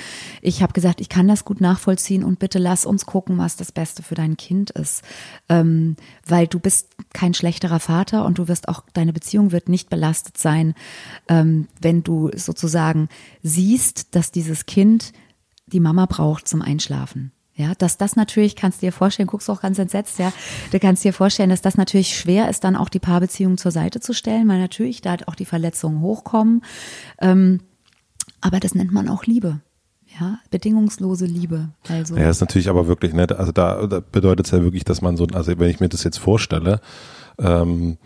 ich 0.42 0.64
habe 0.64 0.74
gesagt, 0.74 1.00
ich 1.00 1.10
kann 1.10 1.28
das 1.28 1.46
gut 1.46 1.62
nachvollziehen 1.62 2.24
und 2.24 2.40
bitte 2.40 2.58
lass 2.58 2.86
uns 2.86 3.06
gucken, 3.06 3.38
was 3.38 3.56
das 3.56 3.72
Beste 3.72 4.02
für 4.02 4.16
dein 4.16 4.36
Kind 4.36 4.72
ist. 4.72 5.04
Ähm, 5.48 5.96
weil 6.26 6.48
du 6.48 6.60
bist 6.60 6.88
kein 7.14 7.34
schlechterer 7.34 7.80
Vater 7.80 8.26
und 8.26 8.40
du 8.40 8.48
wirst 8.48 8.68
auch, 8.68 8.84
deine 8.94 9.14
Beziehung 9.14 9.52
wird 9.52 9.70
nicht 9.70 9.90
belastet 9.90 10.38
sein, 10.38 10.74
ähm, 11.28 11.68
wenn 11.80 12.02
du 12.04 12.32
sozusagen 12.36 13.10
siehst, 13.44 14.16
dass 14.16 14.32
dieses 14.32 14.66
Kind 14.66 15.14
die 15.72 15.80
Mama 15.80 16.06
braucht 16.06 16.48
zum 16.48 16.62
Einschlafen. 16.62 17.32
Ja, 17.54 17.74
dass 17.78 17.98
das 17.98 18.16
natürlich, 18.16 18.56
kannst 18.56 18.82
du 18.82 18.88
dir 18.88 18.92
vorstellen, 18.92 19.28
guckst 19.28 19.48
du 19.48 19.52
auch 19.52 19.62
ganz 19.62 19.78
entsetzt, 19.78 20.20
ja, 20.20 20.32
du 20.72 20.80
kannst 20.80 21.04
dir 21.04 21.14
vorstellen, 21.14 21.50
dass 21.50 21.62
das 21.62 21.76
natürlich 21.78 22.18
schwer 22.18 22.50
ist, 22.50 22.64
dann 22.64 22.76
auch 22.76 22.90
die 22.90 23.00
Paarbeziehung 23.00 23.58
zur 23.58 23.72
Seite 23.72 24.00
zu 24.00 24.14
stellen, 24.14 24.48
weil 24.48 24.60
natürlich 24.60 25.02
da 25.02 25.12
halt 25.12 25.28
auch 25.28 25.36
die 25.36 25.46
Verletzungen 25.46 26.02
hochkommen. 26.02 26.64
Ähm, 27.20 27.60
aber 28.40 28.60
das 28.60 28.74
nennt 28.74 28.92
man 28.92 29.10
auch 29.10 29.26
Liebe. 29.26 29.60
Ja, 30.20 30.40
bedingungslose 30.50 31.26
Liebe. 31.26 31.70
Also. 31.88 32.18
Ja, 32.18 32.30
ist 32.30 32.42
natürlich 32.42 32.70
aber 32.70 32.88
wirklich 32.88 33.14
nett. 33.14 33.32
Also 33.32 33.52
da, 33.52 33.86
da 33.88 34.00
bedeutet 34.00 34.46
es 34.46 34.52
ja 34.52 34.62
wirklich, 34.62 34.84
dass 34.84 35.02
man 35.02 35.16
so, 35.16 35.26
also 35.34 35.58
wenn 35.60 35.70
ich 35.70 35.80
mir 35.80 35.90
das 35.90 36.04
jetzt 36.04 36.18
vorstelle, 36.18 36.82
Ähm, 37.40 37.98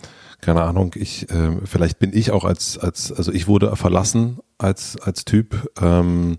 keine 0.42 0.62
Ahnung, 0.62 0.94
ich, 0.96 1.30
äh, 1.30 1.58
vielleicht 1.66 2.00
bin 2.00 2.12
ich 2.14 2.32
auch 2.32 2.46
als, 2.46 2.78
als, 2.78 3.12
also 3.12 3.32
ich 3.32 3.48
wurde 3.48 3.76
verlassen 3.76 4.40
als, 4.58 4.98
als 5.02 5.26
Typ 5.26 5.70
ähm, 5.82 6.38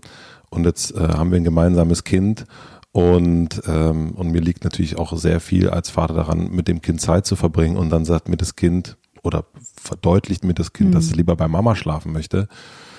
und 0.49 0.65
jetzt 0.65 0.95
äh, 0.95 0.99
haben 0.99 1.31
wir 1.31 1.37
ein 1.37 1.43
gemeinsames 1.43 2.03
Kind 2.03 2.45
und, 2.91 3.61
ähm, 3.67 4.11
und 4.11 4.31
mir 4.31 4.41
liegt 4.41 4.63
natürlich 4.63 4.97
auch 4.97 5.15
sehr 5.17 5.39
viel 5.39 5.69
als 5.69 5.89
Vater 5.89 6.13
daran, 6.13 6.49
mit 6.49 6.67
dem 6.67 6.81
Kind 6.81 6.99
Zeit 6.99 7.25
zu 7.25 7.35
verbringen 7.35 7.77
und 7.77 7.89
dann 7.89 8.05
sagt 8.05 8.27
mir 8.29 8.37
das 8.37 8.55
Kind 8.55 8.97
oder 9.23 9.45
verdeutlicht 9.81 10.43
mir 10.43 10.53
das 10.53 10.73
Kind, 10.73 10.89
mhm. 10.89 10.93
dass 10.93 11.05
es 11.05 11.15
lieber 11.15 11.35
bei 11.35 11.47
Mama 11.47 11.75
schlafen 11.75 12.11
möchte. 12.11 12.47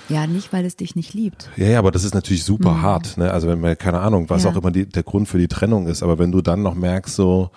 Ja, 0.09 0.26
nicht, 0.26 0.52
weil 0.52 0.64
es 0.64 0.76
dich 0.76 0.97
nicht 0.97 1.14
liebt. 1.14 1.50
Ja, 1.57 1.67
ja, 1.67 1.78
aber 1.78 1.90
das 1.90 2.05
ist 2.05 2.14
natürlich 2.14 2.45
super 2.45 2.75
mhm. 2.75 2.83
hart. 2.83 3.17
Ne? 3.19 3.31
Also 3.33 3.49
wenn 3.49 3.61
man, 3.61 3.76
keine 3.76 4.00
Ahnung, 4.00 4.31
was 4.31 4.45
ja. 4.45 4.50
auch 4.50 4.57
immer 4.57 4.71
die, 4.71 4.88
der 4.88 5.02
Grund 5.02 5.28
für 5.28 5.38
die 5.38 5.49
Trennung 5.49 5.87
ist, 5.87 6.02
aber 6.02 6.19
wenn 6.19 6.33
du 6.33 6.40
dann 6.40 6.62
noch 6.62 6.75
merkst, 6.75 7.14
so, 7.14 7.50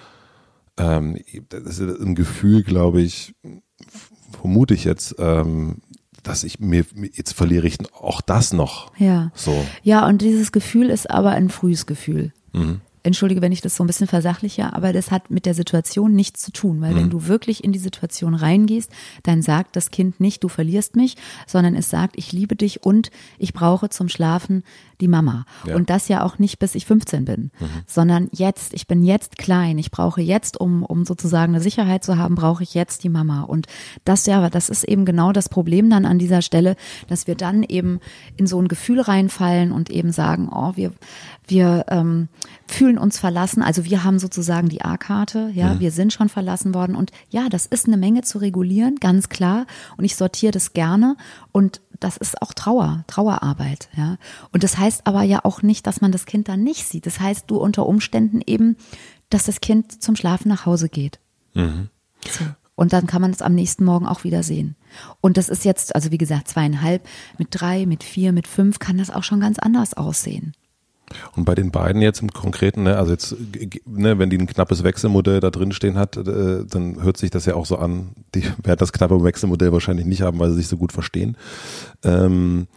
ähm, 0.77 1.17
das 1.49 1.79
ist 1.79 2.01
ein 2.01 2.15
Gefühl, 2.15 2.63
glaube 2.63 3.01
ich, 3.01 3.35
vermute 4.31 4.73
ich 4.73 4.83
jetzt, 4.83 5.15
ähm, 5.19 5.77
dass 6.23 6.43
ich 6.43 6.59
mir, 6.59 6.85
jetzt 7.13 7.33
verliere 7.33 7.67
ich 7.67 7.77
auch 7.93 8.21
das 8.21 8.53
noch. 8.53 8.91
Ja. 8.97 9.31
So. 9.35 9.65
Ja, 9.83 10.07
und 10.07 10.21
dieses 10.21 10.51
Gefühl 10.51 10.89
ist 10.89 11.09
aber 11.09 11.31
ein 11.31 11.49
frühes 11.49 11.85
Gefühl. 11.85 12.33
Mhm 12.53 12.81
entschuldige, 13.03 13.41
wenn 13.41 13.51
ich 13.51 13.61
das 13.61 13.75
so 13.75 13.83
ein 13.83 13.87
bisschen 13.87 14.07
versachliche, 14.07 14.73
aber 14.73 14.93
das 14.93 15.11
hat 15.11 15.31
mit 15.31 15.45
der 15.45 15.53
Situation 15.53 16.13
nichts 16.13 16.41
zu 16.41 16.51
tun, 16.51 16.81
weil 16.81 16.93
mhm. 16.93 16.97
wenn 16.97 17.09
du 17.09 17.27
wirklich 17.27 17.63
in 17.63 17.71
die 17.71 17.79
Situation 17.79 18.35
reingehst, 18.35 18.91
dann 19.23 19.41
sagt 19.41 19.75
das 19.75 19.91
Kind 19.91 20.19
nicht, 20.19 20.43
du 20.43 20.49
verlierst 20.49 20.95
mich, 20.95 21.17
sondern 21.47 21.75
es 21.75 21.89
sagt, 21.89 22.17
ich 22.17 22.31
liebe 22.31 22.55
dich 22.55 22.83
und 22.83 23.11
ich 23.37 23.53
brauche 23.53 23.89
zum 23.89 24.09
Schlafen 24.09 24.63
die 25.01 25.07
Mama. 25.07 25.45
Ja. 25.65 25.75
Und 25.75 25.89
das 25.89 26.07
ja 26.07 26.23
auch 26.23 26.39
nicht 26.39 26.59
bis 26.59 26.75
ich 26.75 26.85
15 26.85 27.25
bin, 27.25 27.51
mhm. 27.59 27.65
sondern 27.87 28.29
jetzt, 28.31 28.73
ich 28.73 28.87
bin 28.87 29.03
jetzt 29.03 29.37
klein, 29.37 29.77
ich 29.77 29.91
brauche 29.91 30.21
jetzt, 30.21 30.59
um, 30.59 30.83
um 30.83 31.05
sozusagen 31.05 31.53
eine 31.53 31.61
Sicherheit 31.61 32.03
zu 32.03 32.17
haben, 32.17 32.35
brauche 32.35 32.63
ich 32.63 32.73
jetzt 32.73 33.03
die 33.03 33.09
Mama. 33.09 33.41
Und 33.41 33.67
das 34.05 34.25
ja, 34.25 34.49
das 34.49 34.69
ist 34.69 34.83
eben 34.83 35.05
genau 35.05 35.31
das 35.31 35.49
Problem 35.49 35.89
dann 35.89 36.05
an 36.05 36.19
dieser 36.19 36.41
Stelle, 36.41 36.75
dass 37.07 37.27
wir 37.27 37.35
dann 37.35 37.63
eben 37.63 37.99
in 38.37 38.47
so 38.47 38.61
ein 38.61 38.67
Gefühl 38.67 39.01
reinfallen 39.01 39.71
und 39.71 39.89
eben 39.89 40.11
sagen, 40.11 40.49
oh, 40.53 40.73
wir, 40.75 40.91
wir 41.47 41.85
ähm, 41.89 42.29
fühlen 42.67 42.97
uns 42.97 43.19
verlassen. 43.19 43.61
Also 43.63 43.85
wir 43.85 44.03
haben 44.03 44.19
sozusagen 44.19 44.69
die 44.69 44.81
A-Karte, 44.81 45.51
ja, 45.53 45.73
mhm. 45.73 45.79
wir 45.79 45.91
sind 45.91 46.13
schon 46.13 46.29
verlassen 46.29 46.73
worden. 46.73 46.95
Und 46.95 47.11
ja, 47.29 47.49
das 47.49 47.65
ist 47.65 47.87
eine 47.87 47.97
Menge 47.97 48.21
zu 48.21 48.37
regulieren, 48.37 48.97
ganz 48.99 49.29
klar. 49.29 49.65
Und 49.97 50.05
ich 50.05 50.15
sortiere 50.15 50.51
das 50.51 50.73
gerne. 50.73 51.17
Und 51.51 51.81
das 52.01 52.17
ist 52.17 52.41
auch 52.41 52.53
Trauer, 52.53 53.05
Trauerarbeit, 53.07 53.87
ja. 53.95 54.17
Und 54.51 54.63
das 54.63 54.77
heißt 54.77 55.07
aber 55.07 55.23
ja 55.23 55.45
auch 55.45 55.61
nicht, 55.61 55.87
dass 55.87 56.01
man 56.01 56.11
das 56.11 56.25
Kind 56.25 56.49
dann 56.49 56.63
nicht 56.63 56.85
sieht. 56.85 57.05
Das 57.05 57.19
heißt, 57.19 57.49
du 57.49 57.57
unter 57.57 57.85
Umständen 57.85 58.41
eben, 58.45 58.75
dass 59.29 59.45
das 59.45 59.61
Kind 59.61 60.03
zum 60.03 60.15
Schlafen 60.15 60.49
nach 60.49 60.65
Hause 60.65 60.89
geht. 60.89 61.19
Mhm. 61.53 61.89
So. 62.29 62.43
Und 62.75 62.93
dann 62.93 63.05
kann 63.05 63.21
man 63.21 63.31
es 63.31 63.43
am 63.43 63.53
nächsten 63.53 63.85
Morgen 63.85 64.07
auch 64.07 64.23
wieder 64.23 64.41
sehen. 64.41 64.75
Und 65.21 65.37
das 65.37 65.49
ist 65.49 65.63
jetzt, 65.63 65.93
also 65.95 66.11
wie 66.11 66.17
gesagt, 66.17 66.47
zweieinhalb, 66.47 67.07
mit 67.37 67.49
drei, 67.51 67.85
mit 67.85 68.03
vier, 68.03 68.33
mit 68.33 68.47
fünf 68.47 68.79
kann 68.79 68.97
das 68.97 69.11
auch 69.11 69.23
schon 69.23 69.39
ganz 69.39 69.59
anders 69.59 69.93
aussehen. 69.93 70.53
Und 71.35 71.45
bei 71.45 71.55
den 71.55 71.71
beiden 71.71 72.01
jetzt 72.01 72.21
im 72.21 72.31
Konkreten, 72.31 72.83
ne, 72.83 72.97
also 72.97 73.11
jetzt, 73.11 73.35
ne, 73.85 74.19
wenn 74.19 74.29
die 74.29 74.37
ein 74.37 74.47
knappes 74.47 74.83
Wechselmodell 74.83 75.39
da 75.39 75.49
drin 75.49 75.71
stehen 75.71 75.97
hat, 75.97 76.17
äh, 76.17 76.65
dann 76.65 77.01
hört 77.01 77.17
sich 77.17 77.29
das 77.29 77.45
ja 77.45 77.55
auch 77.55 77.65
so 77.65 77.77
an. 77.77 78.11
Die 78.35 78.43
werden 78.63 78.79
das 78.79 78.93
knappe 78.93 79.23
Wechselmodell 79.23 79.71
wahrscheinlich 79.71 80.05
nicht 80.05 80.21
haben, 80.21 80.39
weil 80.39 80.49
sie 80.51 80.57
sich 80.57 80.67
so 80.67 80.77
gut 80.77 80.91
verstehen. 80.91 81.37
Ähm, 82.03 82.67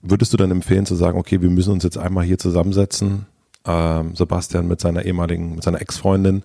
würdest 0.00 0.32
du 0.32 0.36
dann 0.36 0.50
empfehlen 0.50 0.86
zu 0.86 0.94
sagen, 0.94 1.18
okay, 1.18 1.42
wir 1.42 1.50
müssen 1.50 1.72
uns 1.72 1.84
jetzt 1.84 1.98
einmal 1.98 2.24
hier 2.24 2.38
zusammensetzen, 2.38 3.26
ähm, 3.66 4.14
Sebastian 4.16 4.66
mit 4.66 4.80
seiner 4.80 5.04
ehemaligen, 5.04 5.56
mit 5.56 5.64
seiner 5.64 5.80
Ex-Freundin 5.80 6.42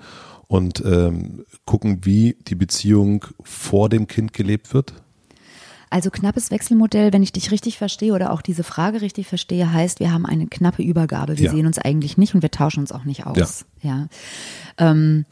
und 0.48 0.84
ähm, 0.86 1.46
gucken, 1.66 2.00
wie 2.04 2.38
die 2.48 2.56
Beziehung 2.56 3.26
vor 3.42 3.90
dem 3.90 4.08
Kind 4.08 4.34
gelebt 4.34 4.74
wird? 4.74 4.94
Also 5.90 6.10
knappes 6.10 6.52
Wechselmodell, 6.52 7.14
wenn 7.14 7.24
ich 7.24 7.32
dich 7.32 7.52
richtig 7.52 7.78
verstehe 7.78 8.14
oder 8.14 8.32
auch 8.32 8.42
diese 8.42 8.64
Frage 8.64 9.02
richtig 9.02 9.28
verstehe, 9.28 9.72
heißt, 9.72 10.00
wir 10.00 10.12
haben 10.12 10.26
eine 10.26 10.48
knappe 10.48 10.82
Übergabe. 10.82 11.38
Wir 11.38 11.46
ja. 11.46 11.52
sehen 11.52 11.68
uns 11.68 11.78
eigentlich 11.78 12.18
nicht 12.18 12.36
und 12.36 12.42
wir 12.42 12.52
tauschen 12.52 12.82
uns 12.82 12.92
auch 12.92 13.06
nicht 13.06 13.26
aus. 13.26 13.66
Ja. 13.82 13.90
ja. 13.90 14.08
Ähm, 14.78 15.26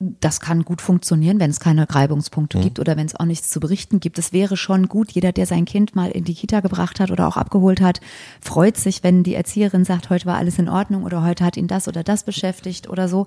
das 0.00 0.40
kann 0.40 0.64
gut 0.64 0.80
funktionieren, 0.80 1.40
wenn 1.40 1.50
es 1.50 1.60
keine 1.60 1.86
Reibungspunkte 1.88 2.56
mhm. 2.56 2.62
gibt 2.62 2.78
oder 2.78 2.96
wenn 2.96 3.04
es 3.04 3.16
auch 3.16 3.26
nichts 3.26 3.50
zu 3.50 3.60
berichten 3.60 4.00
gibt. 4.00 4.18
Es 4.18 4.32
wäre 4.32 4.56
schon 4.56 4.88
gut, 4.88 5.12
jeder, 5.12 5.30
der 5.30 5.44
sein 5.44 5.66
Kind 5.66 5.94
mal 5.94 6.10
in 6.10 6.24
die 6.24 6.34
Kita 6.34 6.60
gebracht 6.60 7.00
hat 7.00 7.10
oder 7.10 7.28
auch 7.28 7.36
abgeholt 7.36 7.82
hat, 7.82 8.00
freut 8.40 8.78
sich, 8.78 9.02
wenn 9.02 9.22
die 9.22 9.34
Erzieherin 9.34 9.84
sagt, 9.84 10.08
heute 10.08 10.24
war 10.24 10.38
alles 10.38 10.58
in 10.58 10.70
Ordnung 10.70 11.04
oder 11.04 11.22
heute 11.22 11.44
hat 11.44 11.58
ihn 11.58 11.68
das 11.68 11.86
oder 11.86 12.02
das 12.02 12.24
beschäftigt 12.24 12.88
oder 12.88 13.08
so. 13.08 13.26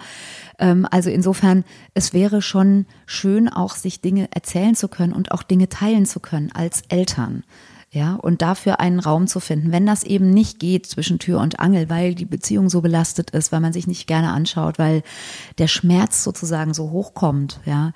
Ähm, 0.58 0.88
also 0.90 1.12
insofern, 1.12 1.64
es 1.94 2.12
wäre 2.12 2.42
schon 2.42 2.88
schön, 3.06 3.50
auch 3.50 3.76
sich 3.76 4.02
Dinge 4.02 4.30
erzählen 4.32 4.74
zu 4.74 4.88
können 4.88 5.14
und 5.14 5.32
auch 5.32 5.44
Dinge 5.44 5.70
teilen 5.70 6.08
zu 6.08 6.20
können 6.20 6.52
als 6.54 6.82
Eltern 6.90 7.44
ja, 7.94 8.16
und 8.16 8.42
dafür 8.42 8.80
einen 8.80 9.00
Raum 9.00 9.28
zu 9.28 9.40
finden. 9.40 9.72
Wenn 9.72 9.86
das 9.86 10.04
eben 10.04 10.32
nicht 10.32 10.58
geht 10.58 10.88
zwischen 10.88 11.20
Tür 11.20 11.40
und 11.40 11.60
Angel, 11.60 11.92
weil 11.92 12.16
die 12.16 12.26
Beziehung 12.26 12.68
so 12.68 12.82
belastet 12.82 13.30
ist, 13.30 13.52
weil 13.52 13.60
man 13.60 13.72
sich 13.72 13.86
nicht 13.86 14.08
gerne 14.08 14.32
anschaut, 14.32 14.80
weil 14.80 15.04
der 15.60 15.68
Schmerz 15.68 16.24
sozusagen 16.24 16.74
so 16.74 16.90
hochkommt, 16.90 17.60
ja, 17.66 17.92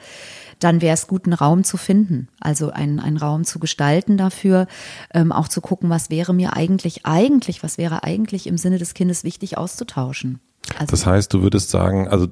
dann 0.60 0.82
wäre 0.82 0.94
es 0.94 1.08
gut, 1.08 1.26
einen 1.26 1.34
Raum 1.34 1.64
zu 1.64 1.78
finden. 1.78 2.28
Also 2.40 2.70
einen, 2.70 3.00
einen 3.00 3.18
Raum 3.18 3.44
zu 3.44 3.58
gestalten 3.58 4.18
dafür, 4.18 4.68
ähm, 5.16 5.32
auch 5.32 5.48
zu 5.48 5.62
gucken, 5.62 5.90
was 5.90 6.12
wäre 6.12 6.34
mir 6.34 6.56
eigentlich, 6.56 7.08
eigentlich, 7.08 7.64
was 7.64 7.80
wäre 7.80 8.04
eigentlich 8.04 8.46
im 8.46 8.58
Sinne 8.60 8.78
des 8.78 8.94
Kindes 8.94 9.24
wichtig 9.24 9.58
auszutauschen. 9.58 10.40
Also, 10.78 10.92
das 10.92 11.08
heißt, 11.08 11.34
du 11.34 11.42
würdest 11.42 11.72
sagen, 11.72 12.08
also, 12.08 12.28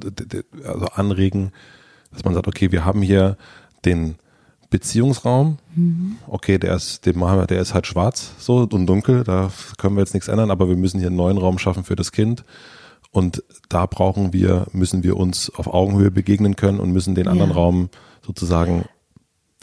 also 0.63 0.85
anregen, 0.93 1.51
dass 2.11 2.23
man 2.23 2.35
sagt, 2.35 2.47
okay, 2.47 2.71
wir 2.71 2.85
haben 2.85 3.01
hier 3.01 3.37
den 3.85 4.17
Beziehungsraum. 4.69 5.57
Mhm. 5.75 6.17
Okay, 6.27 6.57
der 6.57 6.75
ist, 6.75 7.05
den 7.05 7.17
machen 7.17 7.39
wir, 7.39 7.47
der 7.47 7.61
ist 7.61 7.73
halt 7.73 7.87
schwarz 7.87 8.31
so 8.39 8.57
und 8.57 8.87
dunkel, 8.87 9.23
da 9.23 9.51
können 9.77 9.95
wir 9.95 10.01
jetzt 10.01 10.13
nichts 10.13 10.27
ändern, 10.27 10.51
aber 10.51 10.67
wir 10.67 10.75
müssen 10.75 10.99
hier 10.99 11.07
einen 11.07 11.15
neuen 11.15 11.37
Raum 11.37 11.57
schaffen 11.57 11.83
für 11.83 11.95
das 11.95 12.11
Kind. 12.11 12.43
Und 13.11 13.43
da 13.69 13.85
brauchen 13.85 14.33
wir, 14.33 14.67
müssen 14.73 15.03
wir 15.03 15.15
uns 15.15 15.49
auf 15.49 15.67
Augenhöhe 15.67 16.11
begegnen 16.11 16.57
können 16.57 16.81
und 16.81 16.91
müssen 16.91 17.15
den 17.15 17.29
anderen 17.29 17.51
ja. 17.51 17.55
Raum 17.55 17.89
sozusagen. 18.25 18.85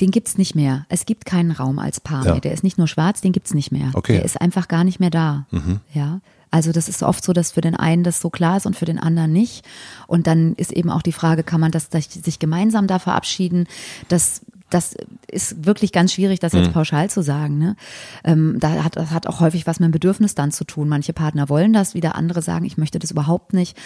Den 0.00 0.11
gibt's 0.11 0.38
nicht 0.38 0.54
mehr. 0.54 0.87
Es 0.88 1.04
gibt 1.04 1.26
keinen 1.26 1.50
Raum 1.50 1.78
als 1.78 2.00
Paar 2.00 2.25
ja. 2.25 2.32
mehr. 2.32 2.40
Der 2.40 2.52
ist 2.52 2.64
nicht 2.64 2.78
nur 2.78 2.88
schwarz, 2.88 3.21
den 3.21 3.32
gibt's 3.32 3.52
nicht 3.52 3.71
mehr. 3.71 3.90
Okay. 3.92 4.14
Der 4.14 4.25
ist 4.25 4.40
einfach 4.40 4.68
gar 4.68 4.85
nicht 4.85 5.00
mehr 5.00 5.11
da. 5.11 5.47
Mhm. 5.50 5.80
Ja. 5.92 6.21
Also 6.50 6.71
das 6.71 6.88
ist 6.88 7.02
oft 7.02 7.25
so, 7.25 7.32
dass 7.32 7.52
für 7.52 7.62
den 7.62 7.75
einen 7.76 8.04
das 8.04 8.21
so 8.21 8.28
klar 8.28 8.59
ist 8.59 8.66
und 8.66 8.76
für 8.76 8.85
den 8.85 8.99
anderen 8.99 9.32
nicht. 9.32 9.64
Und 10.06 10.26
dann 10.26 10.54
ist 10.54 10.71
eben 10.71 10.90
auch 10.90 11.02
die 11.02 11.12
Frage, 11.12 11.42
kann 11.42 11.61
man 11.61 11.73
das 11.73 11.88
sich 11.90 12.38
gemeinsam 12.38 12.87
da 12.87 12.99
verabschieden? 12.99 13.66
Das 14.09 14.42
das 14.75 14.95
ist 15.31 15.67
wirklich 15.67 15.93
ganz 15.93 16.12
schwierig, 16.12 16.41
das 16.41 16.52
jetzt 16.52 16.69
mhm. 16.69 16.73
pauschal 16.73 17.11
zu 17.11 17.23
sagen. 17.23 17.59
Ne? 17.59 17.76
Ähm, 18.25 18.57
da 18.59 18.85
hat, 18.85 18.97
das 18.97 19.11
hat 19.11 19.26
auch 19.26 19.41
häufig 19.41 19.67
was 19.67 19.81
mit 19.81 19.88
dem 19.88 19.93
Bedürfnis 19.93 20.35
dann 20.35 20.50
zu 20.50 20.64
tun. 20.64 20.88
Manche 20.88 21.12
Partner 21.12 21.49
wollen 21.49 21.73
das, 21.73 21.95
wieder 21.95 22.14
andere 22.14 22.43
sagen, 22.43 22.64
ich 22.64 22.79
möchte 22.79 22.99
das 22.99 23.11
überhaupt 23.11 23.52
nicht. 23.52 23.76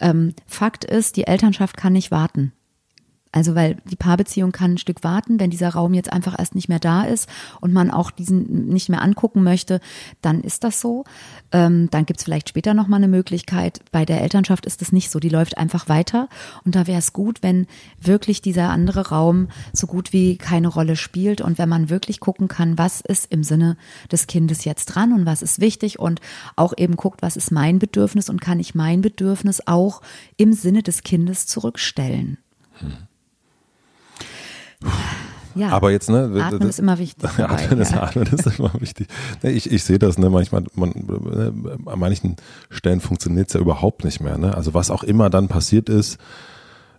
Ähm, 0.00 0.34
Fakt 0.46 0.84
ist, 0.84 1.16
die 1.16 1.26
Elternschaft 1.26 1.76
kann 1.76 1.92
nicht 1.92 2.10
warten. 2.10 2.52
Also 3.32 3.54
weil 3.54 3.76
die 3.90 3.96
Paarbeziehung 3.96 4.52
kann 4.52 4.72
ein 4.72 4.78
Stück 4.78 5.04
warten, 5.04 5.38
wenn 5.38 5.50
dieser 5.50 5.68
Raum 5.68 5.92
jetzt 5.92 6.12
einfach 6.12 6.38
erst 6.38 6.54
nicht 6.54 6.68
mehr 6.68 6.78
da 6.78 7.02
ist 7.02 7.28
und 7.60 7.72
man 7.72 7.90
auch 7.90 8.10
diesen 8.10 8.68
nicht 8.68 8.88
mehr 8.88 9.02
angucken 9.02 9.42
möchte, 9.42 9.80
dann 10.22 10.40
ist 10.40 10.64
das 10.64 10.80
so. 10.80 11.04
Ähm, 11.52 11.88
dann 11.90 12.06
gibt 12.06 12.20
es 12.20 12.24
vielleicht 12.24 12.48
später 12.48 12.72
nochmal 12.72 12.98
eine 12.98 13.08
Möglichkeit. 13.08 13.80
Bei 13.92 14.04
der 14.04 14.22
Elternschaft 14.22 14.64
ist 14.64 14.80
es 14.80 14.90
nicht 14.90 15.10
so, 15.10 15.20
die 15.20 15.28
läuft 15.28 15.58
einfach 15.58 15.88
weiter. 15.88 16.28
Und 16.64 16.74
da 16.74 16.86
wäre 16.86 16.98
es 16.98 17.12
gut, 17.12 17.42
wenn 17.42 17.66
wirklich 18.00 18.40
dieser 18.40 18.70
andere 18.70 19.08
Raum 19.08 19.48
so 19.72 19.86
gut 19.86 20.12
wie 20.12 20.38
keine 20.38 20.68
Rolle 20.68 20.96
spielt 20.96 21.40
und 21.40 21.58
wenn 21.58 21.68
man 21.68 21.90
wirklich 21.90 22.20
gucken 22.20 22.48
kann, 22.48 22.78
was 22.78 23.00
ist 23.02 23.30
im 23.30 23.44
Sinne 23.44 23.76
des 24.10 24.26
Kindes 24.28 24.64
jetzt 24.64 24.86
dran 24.86 25.12
und 25.12 25.26
was 25.26 25.42
ist 25.42 25.60
wichtig 25.60 25.98
und 25.98 26.20
auch 26.56 26.72
eben 26.76 26.96
guckt, 26.96 27.20
was 27.20 27.36
ist 27.36 27.50
mein 27.50 27.78
Bedürfnis 27.78 28.30
und 28.30 28.40
kann 28.40 28.60
ich 28.60 28.74
mein 28.74 29.02
Bedürfnis 29.02 29.62
auch 29.66 30.00
im 30.36 30.52
Sinne 30.52 30.82
des 30.82 31.02
Kindes 31.02 31.46
zurückstellen. 31.46 32.38
Hm. 32.78 32.92
Ja, 35.56 35.70
aber 35.70 35.90
jetzt, 35.90 36.10
ne? 36.10 36.30
Atmen 36.38 36.60
das, 36.60 36.68
ist 36.68 36.78
immer 36.80 36.98
wichtig. 36.98 37.30
Atmen, 37.38 37.80
ist, 37.80 37.92
ja. 37.92 38.02
Atmen 38.02 38.26
ist 38.26 38.58
immer 38.58 38.72
wichtig. 38.78 39.08
Ich, 39.42 39.70
ich 39.70 39.84
sehe 39.84 39.98
das, 39.98 40.18
ne, 40.18 40.28
manchmal, 40.28 40.64
man, 40.74 40.90
ne, 40.90 41.78
an 41.86 41.98
manchen 41.98 42.36
Stellen 42.68 43.00
funktioniert 43.00 43.48
es 43.48 43.54
ja 43.54 43.60
überhaupt 43.60 44.04
nicht 44.04 44.20
mehr, 44.20 44.36
ne? 44.36 44.54
Also 44.54 44.74
was 44.74 44.90
auch 44.90 45.02
immer 45.02 45.30
dann 45.30 45.48
passiert 45.48 45.88
ist, 45.88 46.18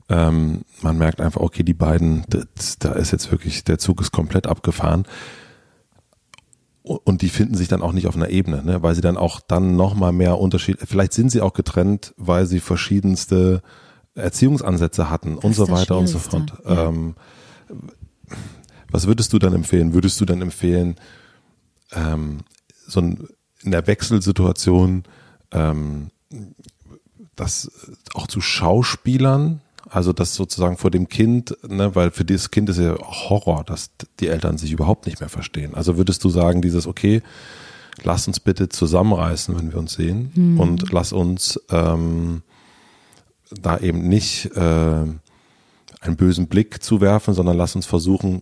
ähm, 0.10 0.62
man 0.82 0.98
merkt 0.98 1.22
einfach, 1.22 1.42
okay, 1.42 1.64
die 1.64 1.74
beiden, 1.74 2.24
das, 2.30 2.80
da 2.80 2.94
ist 2.94 3.12
jetzt 3.12 3.32
wirklich, 3.32 3.64
der 3.64 3.78
Zug 3.78 4.02
ist 4.02 4.12
komplett 4.12 4.48
abgefahren. 4.48 5.06
Und 6.84 7.22
die 7.22 7.28
finden 7.28 7.56
sich 7.56 7.68
dann 7.68 7.82
auch 7.82 7.92
nicht 7.92 8.08
auf 8.08 8.16
einer 8.16 8.30
Ebene, 8.30 8.64
ne? 8.64 8.82
weil 8.82 8.96
sie 8.96 9.02
dann 9.02 9.18
auch 9.18 9.42
dann 9.42 9.76
nochmal 9.76 10.14
mehr 10.14 10.40
Unterschied, 10.40 10.78
vielleicht 10.86 11.12
sind 11.12 11.30
sie 11.30 11.42
auch 11.42 11.52
getrennt, 11.52 12.14
weil 12.16 12.46
sie 12.46 12.62
verschiedenste 12.62 13.62
Erziehungsansätze 14.16 15.10
hatten 15.10 15.36
das 15.36 15.44
und 15.44 15.54
so 15.54 15.70
weiter 15.70 15.98
und 15.98 16.08
so 16.08 16.18
fort. 16.18 16.54
Ja. 16.64 16.88
Ähm, 16.88 17.16
was 18.92 19.08
würdest 19.08 19.34
du 19.34 19.40
dann 19.40 19.54
empfehlen? 19.54 19.94
Würdest 19.94 20.20
du 20.22 20.26
dann 20.26 20.42
empfehlen, 20.42 20.96
ähm, 21.92 22.40
so 22.88 23.02
ein, 23.02 23.28
in 23.62 23.72
der 23.72 23.88
Wechselsituation 23.88 25.04
ähm, 25.52 26.12
das 27.36 27.72
auch 28.14 28.28
zu 28.28 28.42
Schauspielern? 28.42 29.62
Also 29.90 30.12
das 30.12 30.36
sozusagen 30.36 30.78
vor 30.78 30.92
dem 30.92 31.08
Kind, 31.08 31.58
ne, 31.66 31.96
weil 31.96 32.12
für 32.12 32.26
dieses 32.26 32.52
Kind 32.52 32.70
ist 32.70 32.80
ja 32.80 32.98
Horror, 32.98 33.64
dass 33.64 33.92
die 34.20 34.28
Eltern 34.28 34.58
sich 34.58 34.72
überhaupt 34.72 35.06
nicht 35.06 35.22
mehr 35.22 35.30
verstehen. 35.30 35.76
Also 35.76 35.98
würdest 35.98 36.24
du 36.26 36.30
sagen, 36.30 36.62
dieses, 36.62 36.88
okay, 36.88 37.22
lass 38.04 38.28
uns 38.28 38.40
bitte 38.42 38.68
zusammenreißen, 38.68 39.58
wenn 39.58 39.72
wir 39.72 39.80
uns 39.80 39.94
sehen 39.94 40.32
mhm. 40.36 40.60
und 40.60 40.92
lass 40.92 41.14
uns 41.14 41.60
ähm, 41.70 42.44
da 43.50 43.78
eben 43.78 44.10
nicht 44.10 44.48
äh, 44.58 45.06
einen 46.02 46.16
bösen 46.16 46.48
Blick 46.48 46.84
zuwerfen, 46.84 47.34
sondern 47.34 47.58
lass 47.58 47.76
uns 47.76 47.86
versuchen, 47.86 48.42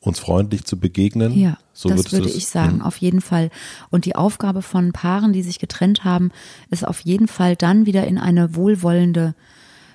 uns 0.00 0.18
freundlich 0.18 0.64
zu 0.64 0.78
begegnen. 0.78 1.38
Ja, 1.38 1.58
so 1.72 1.88
das 1.88 2.12
würde 2.12 2.28
ich 2.28 2.48
sagen, 2.48 2.82
auf 2.82 2.96
jeden 2.96 3.20
Fall. 3.20 3.50
Und 3.90 4.04
die 4.04 4.16
Aufgabe 4.16 4.62
von 4.62 4.92
Paaren, 4.92 5.32
die 5.32 5.42
sich 5.42 5.58
getrennt 5.58 6.04
haben, 6.04 6.30
ist 6.70 6.86
auf 6.86 7.00
jeden 7.00 7.28
Fall 7.28 7.56
dann 7.56 7.86
wieder 7.86 8.06
in 8.06 8.18
eine 8.18 8.56
wohlwollende 8.56 9.34